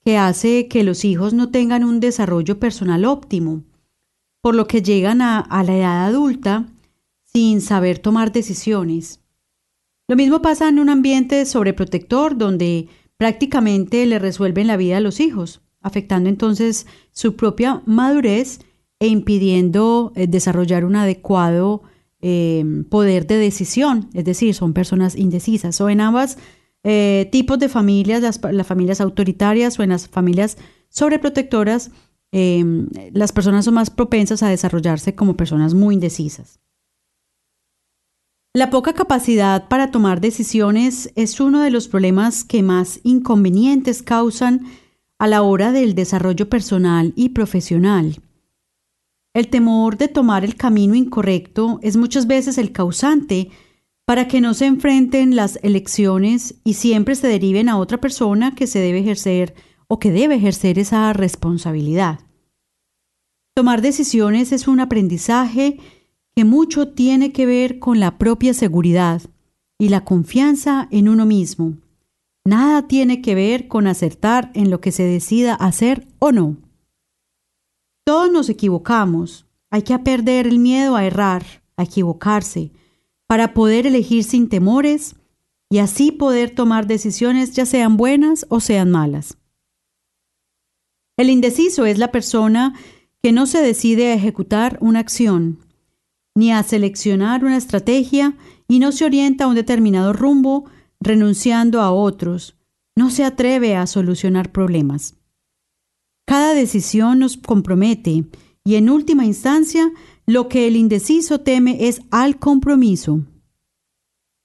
que 0.04 0.18
hace 0.18 0.68
que 0.68 0.84
los 0.84 1.06
hijos 1.06 1.32
no 1.32 1.50
tengan 1.50 1.82
un 1.82 2.00
desarrollo 2.00 2.60
personal 2.60 3.06
óptimo, 3.06 3.64
por 4.42 4.54
lo 4.54 4.66
que 4.66 4.82
llegan 4.82 5.22
a 5.22 5.62
la 5.66 5.74
edad 5.74 6.06
adulta 6.06 6.66
sin 7.24 7.62
saber 7.62 7.98
tomar 7.98 8.30
decisiones. 8.30 9.20
Lo 10.06 10.16
mismo 10.16 10.42
pasa 10.42 10.68
en 10.68 10.80
un 10.80 10.90
ambiente 10.90 11.46
sobreprotector 11.46 12.36
donde 12.36 12.88
prácticamente 13.16 14.04
le 14.04 14.18
resuelven 14.18 14.66
la 14.66 14.76
vida 14.76 14.98
a 14.98 15.00
los 15.00 15.18
hijos, 15.18 15.62
afectando 15.80 16.28
entonces 16.28 16.86
su 17.12 17.36
propia 17.36 17.82
madurez 17.86 18.60
e 18.98 19.06
impidiendo 19.08 20.12
eh, 20.14 20.26
desarrollar 20.26 20.84
un 20.84 20.96
adecuado 20.96 21.82
eh, 22.20 22.64
poder 22.90 23.26
de 23.26 23.36
decisión, 23.36 24.10
es 24.12 24.24
decir, 24.24 24.54
son 24.54 24.74
personas 24.74 25.16
indecisas. 25.16 25.80
O 25.80 25.88
en 25.88 26.02
ambas 26.02 26.36
eh, 26.84 27.28
tipos 27.32 27.58
de 27.58 27.70
familias, 27.70 28.20
las, 28.20 28.40
las, 28.52 28.66
familias 28.66 29.00
autoritarias 29.00 29.78
o 29.78 29.82
en 29.82 29.90
las 29.90 30.08
familias 30.08 30.58
sobreprotectoras, 30.90 31.90
las 32.32 33.32
personas 33.32 33.64
son 33.64 33.74
más 33.74 33.90
propensas 33.90 34.44
a 34.44 34.48
desarrollarse 34.48 35.16
como 35.16 35.36
personas 35.36 35.74
muy 35.74 35.94
indecisas. 35.94 36.60
La 38.52 38.70
poca 38.70 38.94
capacidad 38.94 39.68
para 39.68 39.90
tomar 39.90 40.20
decisiones 40.20 41.12
es 41.14 41.40
uno 41.40 41.60
de 41.60 41.70
los 41.70 41.88
problemas 41.88 42.44
que 42.44 42.62
más 42.62 43.00
inconvenientes 43.02 44.02
causan 44.02 44.66
a 45.20 45.26
la 45.26 45.42
hora 45.42 45.70
del 45.70 45.94
desarrollo 45.94 46.48
personal 46.48 47.12
y 47.14 47.28
profesional. 47.28 48.22
El 49.34 49.48
temor 49.48 49.98
de 49.98 50.08
tomar 50.08 50.46
el 50.46 50.56
camino 50.56 50.94
incorrecto 50.94 51.78
es 51.82 51.98
muchas 51.98 52.26
veces 52.26 52.56
el 52.56 52.72
causante 52.72 53.50
para 54.06 54.28
que 54.28 54.40
no 54.40 54.54
se 54.54 54.64
enfrenten 54.64 55.36
las 55.36 55.58
elecciones 55.62 56.54
y 56.64 56.72
siempre 56.72 57.14
se 57.16 57.28
deriven 57.28 57.68
a 57.68 57.76
otra 57.76 57.98
persona 58.00 58.54
que 58.54 58.66
se 58.66 58.78
debe 58.78 59.00
ejercer 59.00 59.54
o 59.88 59.98
que 59.98 60.10
debe 60.10 60.36
ejercer 60.36 60.78
esa 60.78 61.12
responsabilidad. 61.12 62.20
Tomar 63.54 63.82
decisiones 63.82 64.52
es 64.52 64.68
un 64.68 64.80
aprendizaje 64.80 65.76
que 66.34 66.46
mucho 66.46 66.88
tiene 66.88 67.30
que 67.30 67.44
ver 67.44 67.78
con 67.78 68.00
la 68.00 68.16
propia 68.16 68.54
seguridad 68.54 69.20
y 69.78 69.90
la 69.90 70.02
confianza 70.02 70.88
en 70.90 71.10
uno 71.10 71.26
mismo. 71.26 71.76
Nada 72.44 72.88
tiene 72.88 73.20
que 73.22 73.34
ver 73.34 73.68
con 73.68 73.86
acertar 73.86 74.50
en 74.54 74.70
lo 74.70 74.80
que 74.80 74.92
se 74.92 75.02
decida 75.02 75.54
hacer 75.54 76.06
o 76.18 76.32
no. 76.32 76.56
Todos 78.04 78.32
nos 78.32 78.48
equivocamos. 78.48 79.46
Hay 79.70 79.82
que 79.82 79.98
perder 79.98 80.46
el 80.46 80.58
miedo 80.58 80.96
a 80.96 81.04
errar, 81.04 81.44
a 81.76 81.84
equivocarse, 81.84 82.72
para 83.26 83.54
poder 83.54 83.86
elegir 83.86 84.24
sin 84.24 84.48
temores 84.48 85.16
y 85.68 85.78
así 85.78 86.10
poder 86.10 86.50
tomar 86.50 86.86
decisiones 86.86 87.52
ya 87.52 87.66
sean 87.66 87.96
buenas 87.96 88.46
o 88.48 88.58
sean 88.58 88.90
malas. 88.90 89.38
El 91.16 91.30
indeciso 91.30 91.84
es 91.86 91.98
la 91.98 92.10
persona 92.10 92.74
que 93.22 93.30
no 93.30 93.46
se 93.46 93.60
decide 93.60 94.08
a 94.08 94.14
ejecutar 94.14 94.78
una 94.80 94.98
acción, 94.98 95.58
ni 96.34 96.50
a 96.50 96.62
seleccionar 96.62 97.44
una 97.44 97.56
estrategia 97.56 98.36
y 98.66 98.78
no 98.78 98.90
se 98.92 99.04
orienta 99.04 99.44
a 99.44 99.46
un 99.46 99.54
determinado 99.54 100.12
rumbo 100.12 100.64
renunciando 101.00 101.80
a 101.80 101.90
otros, 101.92 102.56
no 102.96 103.10
se 103.10 103.24
atreve 103.24 103.76
a 103.76 103.86
solucionar 103.86 104.52
problemas. 104.52 105.14
Cada 106.26 106.54
decisión 106.54 107.18
nos 107.18 107.36
compromete 107.36 108.26
y 108.64 108.74
en 108.74 108.90
última 108.90 109.24
instancia 109.24 109.90
lo 110.26 110.48
que 110.48 110.68
el 110.68 110.76
indeciso 110.76 111.40
teme 111.40 111.88
es 111.88 112.02
al 112.10 112.38
compromiso. 112.38 113.20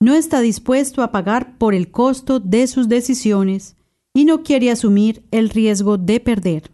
No 0.00 0.14
está 0.14 0.40
dispuesto 0.40 1.02
a 1.02 1.12
pagar 1.12 1.58
por 1.58 1.74
el 1.74 1.90
costo 1.90 2.40
de 2.40 2.66
sus 2.66 2.88
decisiones 2.88 3.76
y 4.14 4.24
no 4.24 4.42
quiere 4.42 4.70
asumir 4.70 5.24
el 5.30 5.50
riesgo 5.50 5.98
de 5.98 6.20
perder. 6.20 6.70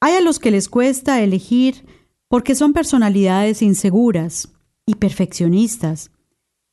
Hay 0.00 0.14
a 0.14 0.20
los 0.20 0.38
que 0.38 0.50
les 0.50 0.68
cuesta 0.68 1.22
elegir 1.22 1.86
porque 2.28 2.54
son 2.54 2.72
personalidades 2.72 3.62
inseguras 3.62 4.48
y 4.86 4.96
perfeccionistas, 4.96 6.10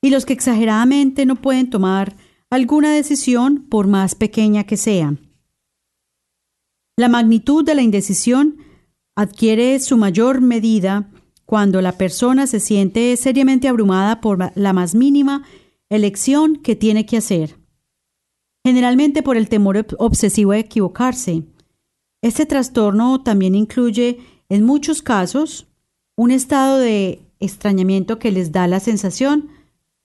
y 0.01 0.09
los 0.09 0.25
que 0.25 0.33
exageradamente 0.33 1.25
no 1.25 1.35
pueden 1.35 1.69
tomar 1.69 2.15
alguna 2.49 2.91
decisión 2.91 3.67
por 3.69 3.87
más 3.87 4.15
pequeña 4.15 4.65
que 4.65 4.77
sea. 4.77 5.15
La 6.97 7.07
magnitud 7.07 7.63
de 7.63 7.75
la 7.75 7.81
indecisión 7.81 8.57
adquiere 9.15 9.79
su 9.79 9.97
mayor 9.97 10.41
medida 10.41 11.09
cuando 11.45 11.81
la 11.81 11.97
persona 11.97 12.47
se 12.47 12.59
siente 12.59 13.15
seriamente 13.17 13.67
abrumada 13.67 14.21
por 14.21 14.51
la 14.55 14.73
más 14.73 14.95
mínima 14.95 15.43
elección 15.89 16.55
que 16.57 16.75
tiene 16.75 17.05
que 17.05 17.17
hacer, 17.17 17.57
generalmente 18.65 19.23
por 19.23 19.37
el 19.37 19.49
temor 19.49 19.85
obsesivo 19.99 20.51
a 20.51 20.59
equivocarse. 20.59 21.43
Este 22.21 22.45
trastorno 22.45 23.21
también 23.21 23.55
incluye 23.55 24.19
en 24.49 24.63
muchos 24.63 25.01
casos, 25.01 25.67
un 26.17 26.31
estado 26.31 26.77
de 26.77 27.21
extrañamiento 27.39 28.19
que 28.19 28.31
les 28.31 28.51
da 28.51 28.67
la 28.67 28.79
sensación 28.79 29.47
de 29.47 29.60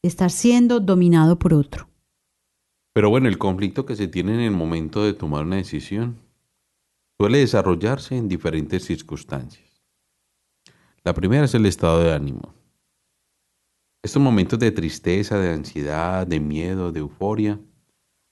estar 0.07 0.31
siendo 0.31 0.81
dominado 0.81 1.39
por 1.39 1.55
otro. 1.55 1.89
Pero 2.93 3.11
bueno, 3.11 3.29
el 3.29 3.39
conflicto 3.39 3.85
que 3.85 3.97
se 3.97 4.09
tiene 4.09 4.35
en 4.35 4.41
el 4.41 4.53
momento 4.53 5.05
de 5.05 5.13
tomar 5.13 5.45
una 5.45 5.57
decisión 5.57 6.17
suele 7.19 7.39
desarrollarse 7.39 8.17
en 8.17 8.29
diferentes 8.29 8.85
circunstancias. 8.85 9.83
La 11.05 11.15
primera 11.15 11.45
es 11.45 11.55
el 11.55 11.67
estado 11.67 12.03
de 12.03 12.13
ánimo. 12.13 12.55
Estos 14.03 14.23
momentos 14.23 14.59
de 14.59 14.71
tristeza, 14.71 15.39
de 15.39 15.51
ansiedad, 15.51 16.27
de 16.27 16.41
miedo, 16.41 16.93
de 16.93 17.01
euforia, 17.01 17.61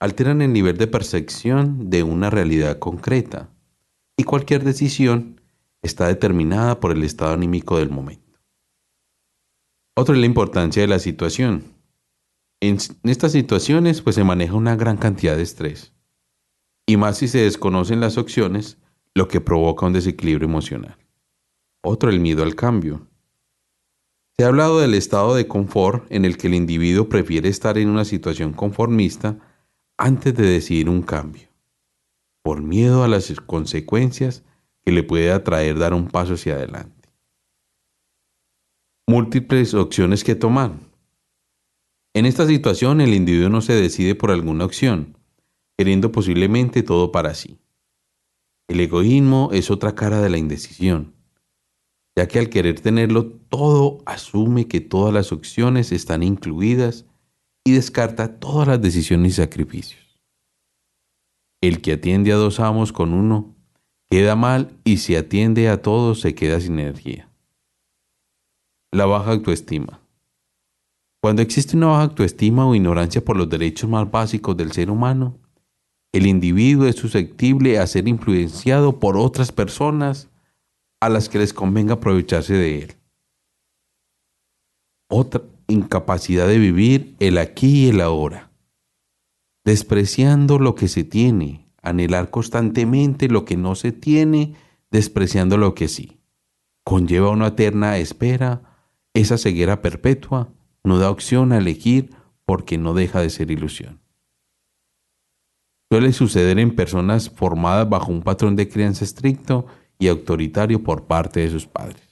alteran 0.01 0.43
el 0.43 0.53
nivel 0.53 0.77
de 0.77 0.87
percepción 0.87 1.91
de 1.91 2.03
una 2.03 2.31
realidad 2.31 2.79
concreta 2.79 3.51
y 4.17 4.25
cualquier 4.25 4.65
decisión 4.65 5.41
está 5.83 6.09
determinada 6.09 6.81
por 6.81 6.93
el 6.93 7.03
estado 7.03 7.33
anímico 7.33 7.79
del 7.79 7.91
momento. 7.91 8.24
Otra 9.97 10.15
es 10.15 10.21
la 10.21 10.27
importancia 10.27 10.83
de 10.83 10.89
la 10.89 10.99
situación. 10.99 11.63
En 12.61 12.79
estas 13.05 13.33
situaciones 13.33 14.03
pues 14.03 14.17
se 14.17 14.25
maneja 14.25 14.55
una 14.55 14.75
gran 14.75 14.97
cantidad 14.97 15.37
de 15.37 15.43
estrés. 15.43 15.93
Y 16.87 16.97
más 16.97 17.19
si 17.19 17.29
se 17.29 17.39
desconocen 17.39 18.01
las 18.01 18.19
opciones, 18.19 18.79
lo 19.15 19.29
que 19.29 19.41
provoca 19.41 19.87
un 19.87 19.93
desequilibrio 19.93 20.49
emocional. 20.49 20.97
Otro, 21.83 22.11
el 22.11 22.19
miedo 22.19 22.43
al 22.43 22.57
cambio. 22.57 23.07
Se 24.37 24.45
ha 24.45 24.49
hablado 24.49 24.81
del 24.81 24.95
estado 24.95 25.37
de 25.37 25.47
confort 25.47 26.11
en 26.11 26.25
el 26.25 26.37
que 26.37 26.49
el 26.49 26.55
individuo 26.55 27.09
prefiere 27.09 27.49
estar 27.49 27.79
en 27.79 27.89
una 27.89 28.05
situación 28.05 28.53
conformista 28.53 29.39
antes 29.97 30.35
de 30.35 30.45
decidir 30.45 30.89
un 30.89 31.03
cambio, 31.03 31.49
por 32.43 32.61
miedo 32.61 33.05
a 33.05 33.09
las 33.09 33.31
consecuencias 33.47 34.43
que 34.85 34.91
le 34.91 35.05
puede 35.05 35.31
atraer 35.31 35.79
dar 35.79 35.95
un 35.95 36.09
paso 36.09 36.35
hacia 36.35 36.55
adelante. 36.55 36.94
Múltiples 39.07 39.75
opciones 39.75 40.25
que 40.25 40.35
tomar. 40.35 40.73
En 42.15 42.27
esta 42.27 42.47
situación 42.47 43.01
el 43.01 43.13
individuo 43.13 43.51
no 43.51 43.61
se 43.61 43.75
decide 43.75 44.15
por 44.15 44.31
alguna 44.31 44.65
opción, 44.65 45.19
queriendo 45.77 46.11
posiblemente 46.11 46.83
todo 46.83 47.13
para 47.13 47.35
sí. 47.35 47.59
El 48.69 48.81
egoísmo 48.81 49.51
es 49.53 49.71
otra 49.71 49.95
cara 49.95 50.23
de 50.23 50.31
la 50.31 50.39
indecisión, 50.39 51.15
ya 52.17 52.29
que 52.29 52.39
al 52.39 52.49
querer 52.49 52.81
tenerlo 52.81 53.27
todo 53.27 53.99
asume 54.07 54.69
que 54.69 54.81
todas 54.81 55.13
las 55.13 55.33
opciones 55.33 55.93
están 55.93 56.23
incluidas 56.23 57.05
y 57.63 57.73
descarta 57.73 58.39
todas 58.39 58.69
las 58.69 58.81
decisiones 58.81 59.33
y 59.33 59.37
sacrificios. 59.37 60.21
El 61.61 61.83
que 61.83 61.95
atiende 61.95 62.33
a 62.33 62.37
dos 62.37 62.61
amos 62.61 62.93
con 62.93 63.13
uno 63.13 63.55
queda 64.09 64.37
mal 64.37 64.79
y 64.85 64.99
si 64.99 65.17
atiende 65.17 65.69
a 65.69 65.83
todos 65.83 66.21
se 66.21 66.35
queda 66.35 66.61
sin 66.61 66.79
energía. 66.79 67.34
La 68.95 69.07
baja 69.07 69.33
autoestima. 69.33 70.01
Cuando 71.21 71.43
existe 71.43 71.77
una 71.77 71.89
baja 71.89 72.05
autoestima 72.05 72.65
o 72.65 72.77
ignorancia 72.77 73.25
por 73.25 73.37
los 73.37 73.51
derechos 73.51 73.91
más 73.91 74.09
básicos 74.09 74.57
del 74.57 74.71
ser 74.71 74.89
humano, 74.89 75.37
el 76.13 76.29
individuo 76.29 76.87
es 76.87 76.95
susceptible 76.95 77.81
a 77.81 77.89
ser 77.89 78.07
influenciado 78.07 79.01
por 79.01 79.17
otras 79.17 79.51
personas 79.51 80.29
a 81.01 81.09
las 81.09 81.29
que 81.29 81.41
les 81.41 81.53
convenga 81.53 81.95
aprovecharse 81.95 82.55
de 82.55 82.83
él. 82.85 82.93
Otra 85.11 85.43
incapacidad 85.67 86.47
de 86.47 86.59
vivir 86.59 87.17
el 87.19 87.39
aquí 87.39 87.87
y 87.87 87.89
el 87.89 88.01
ahora, 88.01 88.53
despreciando 89.65 90.61
lo 90.61 90.77
que 90.77 90.87
se 90.87 91.03
tiene, 91.03 91.67
anhelar 91.83 92.31
constantemente 92.31 93.27
lo 93.27 93.45
que 93.45 93.57
no 93.57 93.75
se 93.75 93.91
tiene, 93.91 94.55
despreciando 94.93 95.59
lo 95.59 95.75
que 95.75 95.89
sí. 95.89 96.21
Conlleva 96.85 97.31
una 97.31 97.49
eterna 97.49 97.99
espera, 97.99 98.71
esa 99.15 99.39
ceguera 99.39 99.81
perpetua 99.81 100.53
no 100.83 100.99
da 100.99 101.11
opción 101.11 101.53
a 101.53 101.59
elegir 101.59 102.11
porque 102.45 102.77
no 102.77 102.93
deja 102.93 103.21
de 103.23 103.31
ser 103.31 103.51
ilusión. 103.51 104.01
Suele 105.91 106.13
suceder 106.13 106.59
en 106.59 106.75
personas 106.75 107.31
formadas 107.31 107.89
bajo 107.89 108.11
un 108.11 108.23
patrón 108.23 108.57
de 108.57 108.69
crianza 108.69 109.05
estricto 109.05 109.67
y 109.99 110.09
autoritario 110.09 110.83
por 110.83 111.05
parte 111.05 111.41
de 111.41 111.51
sus 111.51 111.67
padres. 111.67 112.03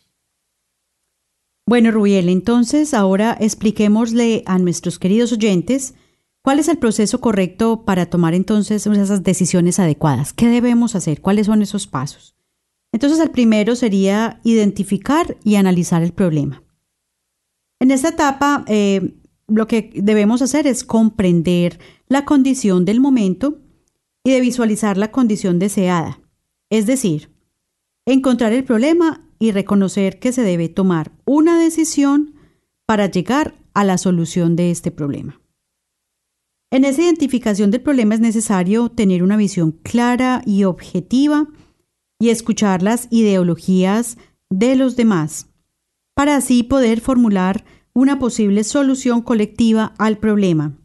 Bueno, 1.67 1.91
Rubiel, 1.91 2.29
entonces 2.29 2.95
ahora 2.95 3.37
expliquémosle 3.41 4.43
a 4.47 4.59
nuestros 4.59 4.99
queridos 4.99 5.33
oyentes 5.33 5.95
cuál 6.43 6.59
es 6.59 6.69
el 6.69 6.79
proceso 6.79 7.21
correcto 7.21 7.85
para 7.85 8.07
tomar 8.07 8.35
entonces 8.35 8.87
esas 8.87 9.23
decisiones 9.23 9.79
adecuadas. 9.79 10.33
¿Qué 10.33 10.49
debemos 10.49 10.95
hacer? 10.95 11.21
¿Cuáles 11.21 11.47
son 11.47 11.63
esos 11.63 11.87
pasos? 11.87 12.37
Entonces, 12.93 13.21
el 13.21 13.31
primero 13.31 13.75
sería 13.75 14.41
identificar 14.45 15.39
y 15.45 15.55
analizar 15.55 16.03
el 16.03 16.13
problema. 16.13 16.62
En 17.83 17.91
esta 17.91 18.11
etapa, 18.11 18.65
eh, 18.69 19.17
lo 19.49 19.67
que 19.67 19.91
debemos 19.97 20.41
hacer 20.41 20.69
es 20.69 20.85
comprender 20.85 21.81
la 22.07 22.25
condición 22.25 22.85
del 22.85 23.01
momento 23.01 23.59
y 24.23 24.31
de 24.31 24.41
visualizar 24.41 24.97
la 24.97 25.11
condición 25.11 25.59
deseada. 25.59 26.21
Es 26.71 26.87
decir, 26.87 27.35
encontrar 28.07 28.53
el 28.53 28.63
problema 28.63 29.29
y 29.41 29.51
reconocer 29.51 30.21
que 30.21 30.31
se 30.31 30.43
debe 30.43 30.69
tomar 30.69 31.11
una 31.25 31.59
decisión 31.59 32.37
para 32.87 33.11
llegar 33.11 33.59
a 33.75 33.83
la 33.83 33.99
solución 33.99 34.55
de 34.55 34.71
este 34.71 34.93
problema. 34.93 35.41
En 36.71 36.85
esa 36.85 37.03
identificación 37.03 37.73
del 37.73 37.81
problema 37.81 38.15
es 38.15 38.21
necesario 38.21 38.91
tener 38.91 39.25
una 39.25 39.37
visión 39.37 39.73
clara 39.73 40.43
y 40.47 40.63
objetiva 40.63 41.49
y 42.21 42.29
escuchar 42.29 42.81
las 42.81 43.09
ideologías 43.11 44.19
de 44.51 44.77
los 44.77 44.95
demás 44.95 45.49
para 46.15 46.37
así 46.37 46.63
poder 46.63 47.01
formular 47.01 47.65
una 47.95 48.19
posible 48.19 48.65
solución 48.65 49.23
colectiva 49.23 49.95
al 49.99 50.19
problema. 50.19 50.79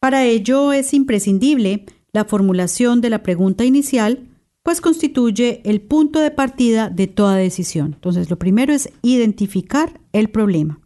Para 0.00 0.24
ello 0.24 0.72
es 0.72 0.94
imprescindible 0.94 1.84
la 2.12 2.24
formulación 2.24 3.00
de 3.00 3.10
la 3.10 3.22
pregunta 3.22 3.64
inicial, 3.64 4.28
pues 4.62 4.80
constituye 4.80 5.62
el 5.64 5.80
punto 5.80 6.20
de 6.20 6.30
partida 6.30 6.90
de 6.90 7.06
toda 7.06 7.36
decisión. 7.36 7.94
Entonces, 7.94 8.30
lo 8.30 8.38
primero 8.38 8.72
es 8.72 8.90
identificar 9.02 10.00
el 10.12 10.30
problema. 10.30 10.80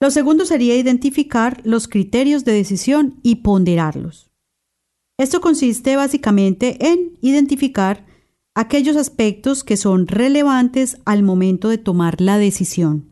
Lo 0.00 0.10
segundo 0.10 0.46
sería 0.46 0.76
identificar 0.76 1.60
los 1.64 1.88
criterios 1.88 2.44
de 2.44 2.52
decisión 2.52 3.20
y 3.22 3.36
ponderarlos. 3.36 4.30
Esto 5.18 5.40
consiste 5.42 5.96
básicamente 5.96 6.78
en 6.86 7.18
identificar 7.20 8.06
aquellos 8.54 8.96
aspectos 8.96 9.62
que 9.62 9.76
son 9.76 10.06
relevantes 10.06 10.96
al 11.04 11.22
momento 11.22 11.68
de 11.68 11.76
tomar 11.78 12.20
la 12.20 12.38
decisión. 12.38 13.09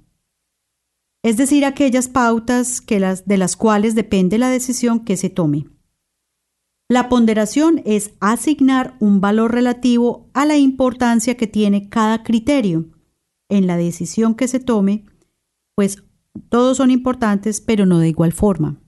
Es 1.22 1.36
decir, 1.36 1.64
aquellas 1.64 2.08
pautas 2.08 2.82
de 2.86 3.36
las 3.38 3.56
cuales 3.56 3.94
depende 3.94 4.38
la 4.38 4.50
decisión 4.50 5.04
que 5.04 5.16
se 5.16 5.30
tome. 5.30 5.66
La 6.88 7.08
ponderación 7.08 7.82
es 7.84 8.14
asignar 8.20 8.96
un 8.98 9.20
valor 9.20 9.52
relativo 9.52 10.30
a 10.32 10.46
la 10.46 10.56
importancia 10.56 11.36
que 11.36 11.46
tiene 11.46 11.88
cada 11.88 12.22
criterio 12.22 12.88
en 13.50 13.66
la 13.66 13.76
decisión 13.76 14.34
que 14.34 14.48
se 14.48 14.60
tome, 14.60 15.04
pues 15.74 16.02
todos 16.48 16.78
son 16.78 16.90
importantes, 16.90 17.60
pero 17.60 17.84
no 17.84 17.98
de 17.98 18.08
igual 18.08 18.32
forma. 18.32 18.80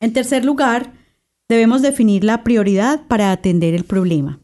En 0.00 0.12
tercer 0.12 0.44
lugar, 0.44 0.94
debemos 1.48 1.82
definir 1.82 2.24
la 2.24 2.42
prioridad 2.42 3.06
para 3.06 3.32
atender 3.32 3.74
el 3.74 3.84
problema. 3.84 4.40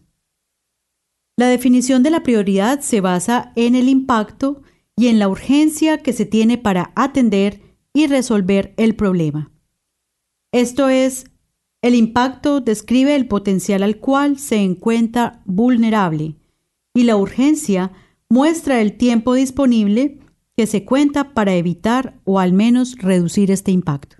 La 1.38 1.48
definición 1.48 2.02
de 2.02 2.10
la 2.10 2.22
prioridad 2.22 2.80
se 2.80 3.00
basa 3.00 3.52
en 3.56 3.74
el 3.74 3.88
impacto 3.88 4.62
y 4.96 5.08
en 5.08 5.18
la 5.18 5.28
urgencia 5.28 5.98
que 6.02 6.12
se 6.12 6.24
tiene 6.24 6.58
para 6.58 6.92
atender 6.96 7.60
y 7.92 8.06
resolver 8.06 8.74
el 8.76 8.96
problema. 8.96 9.52
Esto 10.52 10.88
es, 10.88 11.30
el 11.82 11.94
impacto 11.94 12.60
describe 12.60 13.14
el 13.14 13.28
potencial 13.28 13.82
al 13.82 13.98
cual 13.98 14.38
se 14.38 14.56
encuentra 14.56 15.42
vulnerable 15.44 16.36
y 16.94 17.04
la 17.04 17.16
urgencia 17.16 17.92
muestra 18.30 18.80
el 18.80 18.96
tiempo 18.96 19.34
disponible 19.34 20.18
que 20.56 20.66
se 20.66 20.84
cuenta 20.84 21.34
para 21.34 21.54
evitar 21.54 22.18
o 22.24 22.40
al 22.40 22.54
menos 22.54 22.96
reducir 22.96 23.50
este 23.50 23.70
impacto. 23.70 24.16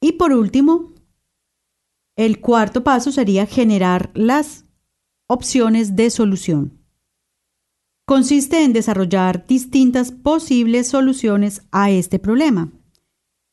Y 0.00 0.12
por 0.12 0.32
último, 0.32 0.94
el 2.16 2.40
cuarto 2.40 2.82
paso 2.82 3.12
sería 3.12 3.46
generar 3.46 4.10
las 4.14 4.64
opciones 5.28 5.96
de 5.96 6.10
solución. 6.10 6.85
Consiste 8.08 8.62
en 8.62 8.72
desarrollar 8.72 9.48
distintas 9.48 10.12
posibles 10.12 10.86
soluciones 10.86 11.62
a 11.72 11.90
este 11.90 12.20
problema. 12.20 12.70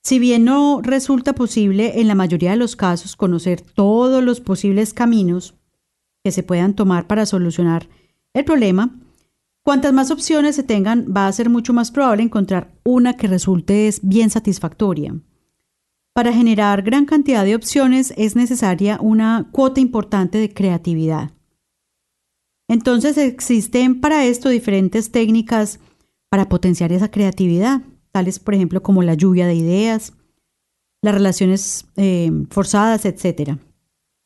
Si 0.03 0.19
bien 0.19 0.45
no 0.45 0.79
resulta 0.83 1.33
posible 1.33 1.99
en 1.99 2.07
la 2.07 2.13
mayoría 2.13 2.51
de 2.51 2.57
los 2.57 2.75
casos 2.75 3.15
conocer 3.15 3.61
todos 3.61 4.23
los 4.23 4.41
posibles 4.41 4.93
caminos 4.93 5.55
que 6.23 6.31
se 6.31 6.43
puedan 6.43 6.75
tomar 6.75 7.07
para 7.07 7.25
solucionar 7.25 7.89
el 8.35 8.45
problema, 8.45 8.95
cuantas 9.63 9.91
más 9.91 10.11
opciones 10.11 10.55
se 10.55 10.61
tengan 10.61 11.07
va 11.11 11.25
a 11.25 11.31
ser 11.31 11.49
mucho 11.49 11.73
más 11.73 11.89
probable 11.89 12.21
encontrar 12.21 12.75
una 12.83 13.17
que 13.17 13.25
resulte 13.25 13.89
bien 14.03 14.29
satisfactoria. 14.29 15.15
Para 16.13 16.31
generar 16.31 16.83
gran 16.83 17.05
cantidad 17.07 17.43
de 17.43 17.55
opciones 17.55 18.13
es 18.17 18.35
necesaria 18.35 18.99
una 19.01 19.49
cuota 19.51 19.79
importante 19.79 20.37
de 20.37 20.53
creatividad. 20.53 21.31
Entonces 22.67 23.17
existen 23.17 23.99
para 23.99 24.25
esto 24.25 24.49
diferentes 24.49 25.11
técnicas 25.11 25.79
para 26.29 26.49
potenciar 26.49 26.91
esa 26.91 27.11
creatividad, 27.11 27.81
tales 28.11 28.39
por 28.39 28.53
ejemplo 28.53 28.81
como 28.81 29.03
la 29.03 29.13
lluvia 29.13 29.47
de 29.47 29.55
ideas, 29.55 30.13
las 31.01 31.13
relaciones 31.13 31.85
eh, 31.97 32.31
forzadas, 32.49 33.05
etc. 33.05 33.57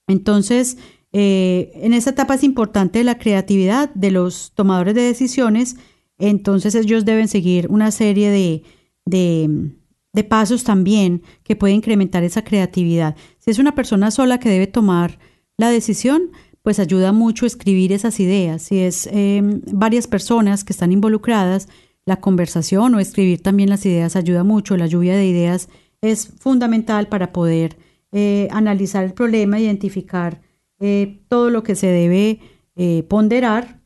Entonces, 0.08 0.78
eh, 1.12 1.72
en 1.76 1.94
esta 1.94 2.12
etapa 2.12 2.36
es 2.36 2.44
importante 2.44 3.04
la 3.04 3.18
creatividad 3.18 3.94
de 3.94 4.12
los 4.12 4.52
tomadores 4.54 4.94
de 4.94 5.02
decisiones, 5.02 5.78
entonces 6.20 6.76
ellos 6.76 7.06
deben 7.06 7.28
seguir 7.28 7.68
una 7.70 7.92
serie 7.92 8.30
de, 8.30 8.64
de 9.06 10.24
pasos 10.24 10.64
también 10.64 11.24
que 11.44 11.56
puede 11.56 11.74
incrementar 11.74 12.24
esa 12.24 12.44
creatividad. 12.44 13.16
Si 13.40 13.52
es 13.52 13.60
una 13.60 13.76
persona 13.76 14.12
sola 14.12 14.40
que 14.40 14.50
debe 14.50 14.68
tomar 14.68 15.20
la 15.58 15.70
decisión, 15.70 16.32
pues 16.68 16.80
ayuda 16.80 17.14
mucho 17.14 17.46
escribir 17.46 17.94
esas 17.94 18.20
ideas. 18.20 18.62
Si 18.64 18.80
es 18.80 19.08
em, 19.14 19.62
varias 19.72 20.06
personas 20.06 20.66
que 20.66 20.74
están 20.74 20.92
involucradas, 20.92 21.70
la 22.06 22.18
conversación 22.18 22.94
o 22.94 23.00
escribir 23.00 23.42
también 23.42 23.70
las 23.70 23.86
ideas 23.86 24.18
ayuda 24.18 24.44
mucho. 24.44 24.76
La 24.76 24.86
lluvia 24.86 25.16
de 25.16 25.26
ideas 25.26 25.70
es 26.02 26.28
fundamental 26.28 27.08
para 27.08 27.32
poder 27.32 27.78
eh, 28.12 28.50
analizar 28.52 29.06
el 29.06 29.14
problema, 29.14 29.62
identificar 29.62 30.42
eh, 30.82 31.22
todo 31.30 31.50
lo 31.52 31.64
que 31.64 31.76
se 31.76 31.88
debe 31.88 32.42
eh, 32.76 33.04
ponderar 33.04 33.80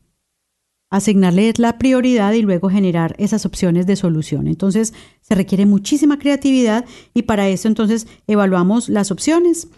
asignarle 0.90 1.52
la 1.58 1.78
prioridad 1.78 2.32
y 2.32 2.42
luego 2.42 2.68
generar 2.68 3.14
esas 3.16 3.46
opciones 3.46 3.86
de 3.86 3.94
solución. 3.94 4.48
Entonces 4.48 4.92
se 5.20 5.36
requiere 5.36 5.66
muchísima 5.66 6.18
creatividad 6.18 6.84
y 7.14 7.22
para 7.22 7.48
eso 7.48 7.68
entonces 7.68 8.08
evaluamos 8.26 8.88
las 8.88 9.12
opciones 9.12 9.68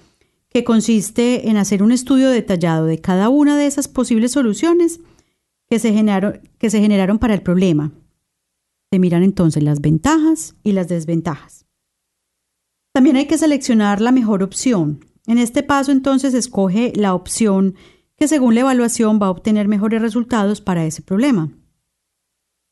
que 0.55 0.63
consiste 0.63 1.51
en 1.51 1.57
hacer 1.57 1.83
un 1.83 1.91
estudio 1.91 2.31
detallado 2.31 2.87
de 2.87 3.01
cada 3.01 3.29
una 3.29 3.59
de 3.59 3.67
esas 3.67 3.89
posibles 3.89 4.31
soluciones 4.31 5.01
que 5.69 5.81
se 5.81 5.93
generaron, 5.93 6.49
que 6.59 6.71
se 6.71 6.81
generaron 6.81 7.19
para 7.19 7.35
el 7.35 7.43
problema. 7.43 7.91
Se 8.93 9.01
miran 9.01 9.25
entonces 9.25 9.65
las 9.65 9.81
ventajas 9.81 10.55
y 10.63 10.71
las 10.71 10.87
desventajas. 10.87 11.67
También 12.93 13.17
hay 13.17 13.27
que 13.27 13.37
seleccionar 13.37 14.01
la 14.01 14.13
mejor 14.13 14.45
opción. 14.45 15.05
En 15.27 15.39
este 15.39 15.65
paso 15.65 15.91
entonces 15.91 16.35
escoge 16.35 16.93
la 16.95 17.15
opción 17.15 17.75
que 18.17 18.29
según 18.29 18.55
la 18.55 18.61
evaluación 18.61 19.19
va 19.21 19.27
a 19.27 19.31
obtener 19.31 19.67
mejores 19.67 20.01
resultados 20.01 20.61
para 20.61 20.87
ese 20.87 21.03
problema. 21.03 21.51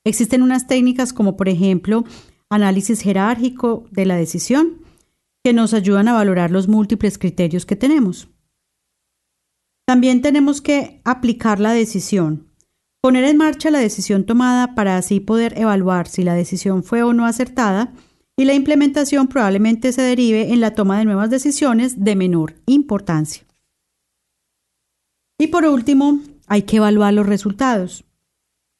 Existen 0.04 0.42
unas 0.42 0.68
técnicas 0.68 1.12
como 1.12 1.36
por 1.36 1.48
ejemplo 1.48 2.04
análisis 2.48 3.00
jerárquico 3.00 3.86
de 3.90 4.06
la 4.06 4.14
decisión 4.14 4.81
que 5.44 5.52
nos 5.52 5.74
ayudan 5.74 6.08
a 6.08 6.12
valorar 6.12 6.50
los 6.50 6.68
múltiples 6.68 7.18
criterios 7.18 7.66
que 7.66 7.76
tenemos. 7.76 8.28
También 9.86 10.22
tenemos 10.22 10.60
que 10.60 11.00
aplicar 11.04 11.58
la 11.58 11.72
decisión, 11.72 12.48
poner 13.00 13.24
en 13.24 13.36
marcha 13.36 13.70
la 13.70 13.80
decisión 13.80 14.24
tomada 14.24 14.74
para 14.74 14.96
así 14.96 15.18
poder 15.20 15.58
evaluar 15.58 16.06
si 16.06 16.22
la 16.22 16.34
decisión 16.34 16.84
fue 16.84 17.02
o 17.02 17.12
no 17.12 17.26
acertada 17.26 17.92
y 18.36 18.44
la 18.44 18.54
implementación 18.54 19.28
probablemente 19.28 19.92
se 19.92 20.02
derive 20.02 20.52
en 20.52 20.60
la 20.60 20.74
toma 20.74 20.98
de 20.98 21.04
nuevas 21.04 21.30
decisiones 21.30 22.04
de 22.04 22.16
menor 22.16 22.54
importancia. 22.66 23.44
Y 25.38 25.48
por 25.48 25.64
último, 25.64 26.20
hay 26.46 26.62
que 26.62 26.76
evaluar 26.76 27.12
los 27.14 27.26
resultados. 27.26 28.04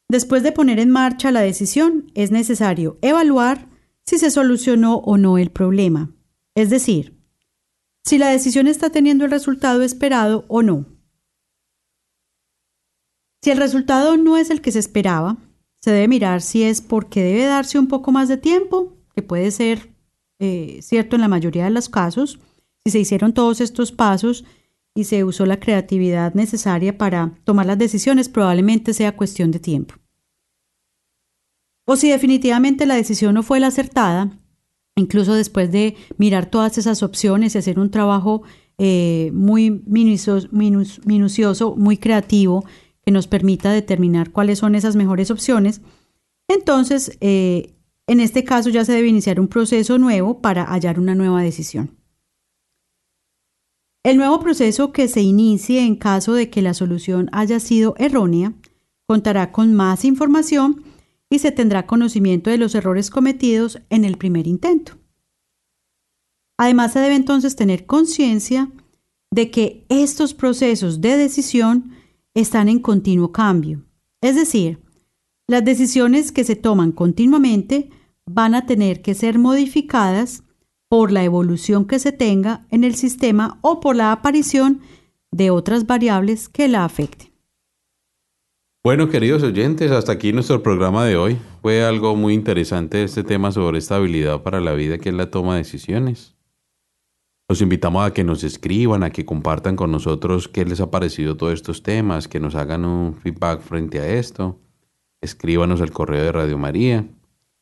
Después 0.09 0.43
de 0.43 0.51
poner 0.51 0.79
en 0.79 0.89
marcha 0.89 1.31
la 1.31 1.41
decisión, 1.41 2.11
es 2.13 2.31
necesario 2.31 2.97
evaluar 3.01 3.67
si 4.05 4.17
se 4.17 4.31
solucionó 4.31 4.97
o 4.97 5.17
no 5.17 5.37
el 5.37 5.49
problema, 5.49 6.11
es 6.55 6.69
decir, 6.69 7.19
si 8.03 8.17
la 8.17 8.29
decisión 8.29 8.67
está 8.67 8.89
teniendo 8.89 9.25
el 9.25 9.31
resultado 9.31 9.81
esperado 9.81 10.45
o 10.47 10.61
no. 10.61 10.85
Si 13.41 13.51
el 13.51 13.57
resultado 13.57 14.17
no 14.17 14.37
es 14.37 14.49
el 14.49 14.61
que 14.61 14.71
se 14.71 14.79
esperaba, 14.79 15.37
se 15.79 15.91
debe 15.91 16.07
mirar 16.07 16.41
si 16.41 16.63
es 16.63 16.81
porque 16.81 17.23
debe 17.23 17.45
darse 17.45 17.77
un 17.77 17.87
poco 17.87 18.11
más 18.11 18.29
de 18.29 18.37
tiempo, 18.37 18.97
que 19.15 19.21
puede 19.21 19.51
ser 19.51 19.93
eh, 20.39 20.79
cierto 20.81 21.15
en 21.15 21.21
la 21.21 21.27
mayoría 21.27 21.65
de 21.65 21.69
los 21.69 21.89
casos, 21.89 22.39
si 22.85 22.91
se 22.91 22.99
hicieron 22.99 23.33
todos 23.33 23.61
estos 23.61 23.91
pasos 23.91 24.45
y 24.95 25.05
se 25.05 25.23
usó 25.23 25.45
la 25.45 25.59
creatividad 25.59 26.33
necesaria 26.33 26.97
para 26.97 27.33
tomar 27.43 27.65
las 27.65 27.77
decisiones, 27.77 28.29
probablemente 28.29 28.93
sea 28.93 29.15
cuestión 29.15 29.51
de 29.51 29.59
tiempo. 29.59 29.95
O 31.85 31.95
si 31.95 32.09
definitivamente 32.09 32.85
la 32.85 32.95
decisión 32.95 33.33
no 33.33 33.43
fue 33.43 33.59
la 33.59 33.67
acertada, 33.67 34.31
incluso 34.95 35.33
después 35.33 35.71
de 35.71 35.95
mirar 36.17 36.45
todas 36.47 36.77
esas 36.77 37.03
opciones 37.03 37.55
y 37.55 37.57
hacer 37.57 37.79
un 37.79 37.91
trabajo 37.91 38.43
eh, 38.77 39.31
muy 39.33 39.83
minucioso, 39.85 41.75
muy 41.75 41.97
creativo, 41.97 42.65
que 43.05 43.11
nos 43.11 43.27
permita 43.27 43.71
determinar 43.71 44.31
cuáles 44.31 44.59
son 44.59 44.75
esas 44.75 44.95
mejores 44.95 45.29
opciones, 45.29 45.81
entonces 46.47 47.17
eh, 47.21 47.73
en 48.07 48.19
este 48.19 48.43
caso 48.43 48.69
ya 48.69 48.85
se 48.85 48.93
debe 48.93 49.07
iniciar 49.07 49.39
un 49.39 49.47
proceso 49.47 49.97
nuevo 49.97 50.41
para 50.41 50.65
hallar 50.65 50.99
una 50.99 51.15
nueva 51.15 51.41
decisión. 51.41 51.97
El 54.03 54.17
nuevo 54.17 54.39
proceso 54.41 54.91
que 54.91 55.07
se 55.07 55.21
inicie 55.21 55.81
en 55.81 55.95
caso 55.95 56.33
de 56.33 56.49
que 56.49 56.61
la 56.61 56.73
solución 56.73 57.29
haya 57.31 57.59
sido 57.61 57.95
errónea 57.97 58.53
contará 59.07 59.51
con 59.51 59.73
más 59.73 60.03
información 60.03 60.83
y 61.33 61.39
se 61.39 61.51
tendrá 61.51 61.87
conocimiento 61.87 62.51
de 62.51 62.59
los 62.59 62.75
errores 62.75 63.09
cometidos 63.09 63.81
en 63.89 64.05
el 64.05 64.19
primer 64.19 64.45
intento. 64.45 64.99
Además, 66.59 66.93
se 66.93 66.99
debe 66.99 67.15
entonces 67.15 67.55
tener 67.55 67.87
conciencia 67.87 68.71
de 69.31 69.49
que 69.49 69.83
estos 69.89 70.35
procesos 70.35 71.01
de 71.01 71.17
decisión 71.17 71.95
están 72.35 72.69
en 72.69 72.77
continuo 72.77 73.31
cambio. 73.31 73.83
Es 74.21 74.35
decir, 74.35 74.83
las 75.47 75.65
decisiones 75.65 76.31
que 76.31 76.43
se 76.43 76.55
toman 76.55 76.91
continuamente 76.91 77.89
van 78.27 78.53
a 78.53 78.67
tener 78.67 79.01
que 79.01 79.15
ser 79.15 79.39
modificadas 79.39 80.43
por 80.87 81.11
la 81.11 81.23
evolución 81.23 81.85
que 81.85 81.97
se 81.97 82.11
tenga 82.11 82.67
en 82.69 82.83
el 82.83 82.93
sistema 82.93 83.57
o 83.61 83.79
por 83.79 83.95
la 83.95 84.11
aparición 84.11 84.81
de 85.31 85.49
otras 85.49 85.87
variables 85.87 86.47
que 86.47 86.67
la 86.67 86.85
afecten. 86.85 87.32
Bueno, 88.85 89.07
queridos 89.07 89.43
oyentes, 89.43 89.91
hasta 89.91 90.11
aquí 90.11 90.33
nuestro 90.33 90.61
programa 90.61 91.05
de 91.05 91.15
hoy. 91.15 91.37
Fue 91.61 91.85
algo 91.85 92.17
muy 92.17 92.33
interesante 92.33 93.01
este 93.01 93.23
tema 93.23 93.53
sobre 93.53 93.77
estabilidad 93.77 94.43
para 94.43 94.59
la 94.59 94.73
vida, 94.73 94.97
que 94.97 95.07
es 95.07 95.15
la 95.15 95.31
toma 95.31 95.53
de 95.53 95.59
decisiones. 95.59 96.35
Los 97.47 97.61
invitamos 97.61 98.05
a 98.05 98.11
que 98.11 98.25
nos 98.25 98.43
escriban, 98.43 99.03
a 99.03 99.09
que 99.11 99.25
compartan 99.25 99.77
con 99.77 99.89
nosotros 99.89 100.49
qué 100.49 100.65
les 100.65 100.81
ha 100.81 100.91
parecido 100.91 101.37
todos 101.37 101.53
estos 101.53 101.81
temas, 101.81 102.27
que 102.27 102.41
nos 102.41 102.55
hagan 102.55 102.83
un 102.83 103.15
feedback 103.15 103.61
frente 103.61 104.01
a 104.01 104.15
esto. 104.15 104.59
Escríbanos 105.21 105.79
al 105.79 105.91
correo 105.91 106.21
de 106.21 106.33
Radio 106.33 106.57
María. 106.57 107.07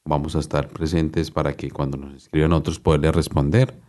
Vamos 0.03 0.35
a 0.35 0.39
estar 0.39 0.69
presentes 0.69 1.29
para 1.29 1.53
que 1.53 1.69
cuando 1.69 1.97
nos 1.97 2.15
escriban 2.15 2.51
otros 2.51 2.79
poderles 2.79 3.13
responder. 3.13 3.79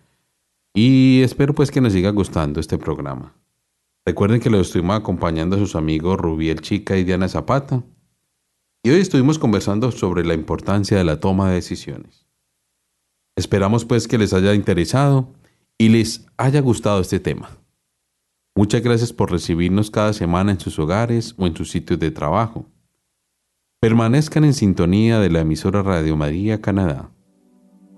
Y 0.75 1.23
espero 1.23 1.55
pues 1.55 1.71
que 1.71 1.81
nos 1.81 1.95
siga 1.95 2.11
gustando 2.11 2.61
este 2.61 2.77
programa. 2.77 3.33
Recuerden 4.05 4.41
que 4.41 4.51
los 4.51 4.67
estuvimos 4.67 4.97
acompañando 4.97 5.57
a 5.57 5.59
sus 5.61 5.77
amigos 5.77 6.19
Rubiel 6.19 6.61
Chica 6.61 6.97
y 6.97 7.05
Diana 7.05 7.29
Zapata. 7.29 7.85
Y 8.83 8.91
hoy 8.91 9.01
estuvimos 9.01 9.39
conversando 9.39 9.93
sobre 9.93 10.25
la 10.25 10.35
importancia 10.35 10.99
de 10.99 11.05
la 11.05 11.21
toma 11.21 11.49
de 11.49 11.55
decisiones. 11.55 12.27
Esperamos 13.37 13.85
pues 13.85 14.09
que 14.09 14.19
les 14.19 14.33
haya 14.33 14.55
interesado 14.55 15.33
y 15.79 15.89
les 15.89 16.27
haya 16.37 16.61
gustado 16.61 17.01
este 17.01 17.21
tema. 17.21 17.51
Muchas 18.57 18.83
gracias 18.83 19.13
por 19.13 19.31
recibirnos 19.31 19.91
cada 19.91 20.13
semana 20.13 20.53
en 20.53 20.61
sus 20.61 20.79
hogares 20.79 21.35
o 21.39 21.47
en 21.47 21.57
sus 21.57 21.71
sitios 21.71 21.99
de 22.01 22.11
trabajo. 22.11 22.67
Permanezcan 23.81 24.45
en 24.45 24.53
sintonía 24.53 25.21
de 25.21 25.31
la 25.31 25.41
emisora 25.41 25.83
Radio 25.83 26.17
María 26.17 26.61
Canadá. 26.61 27.11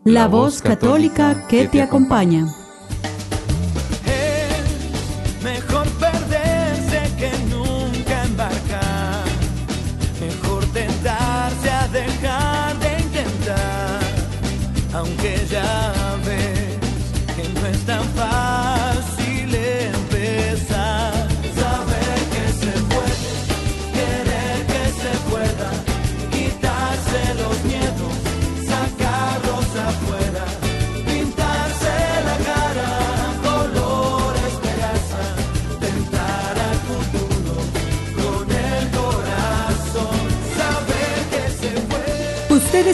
La, 0.04 0.28
voz 0.28 0.60
católica 0.60 1.46
que 1.48 1.66
te 1.66 1.82
acompaña. 1.82 2.46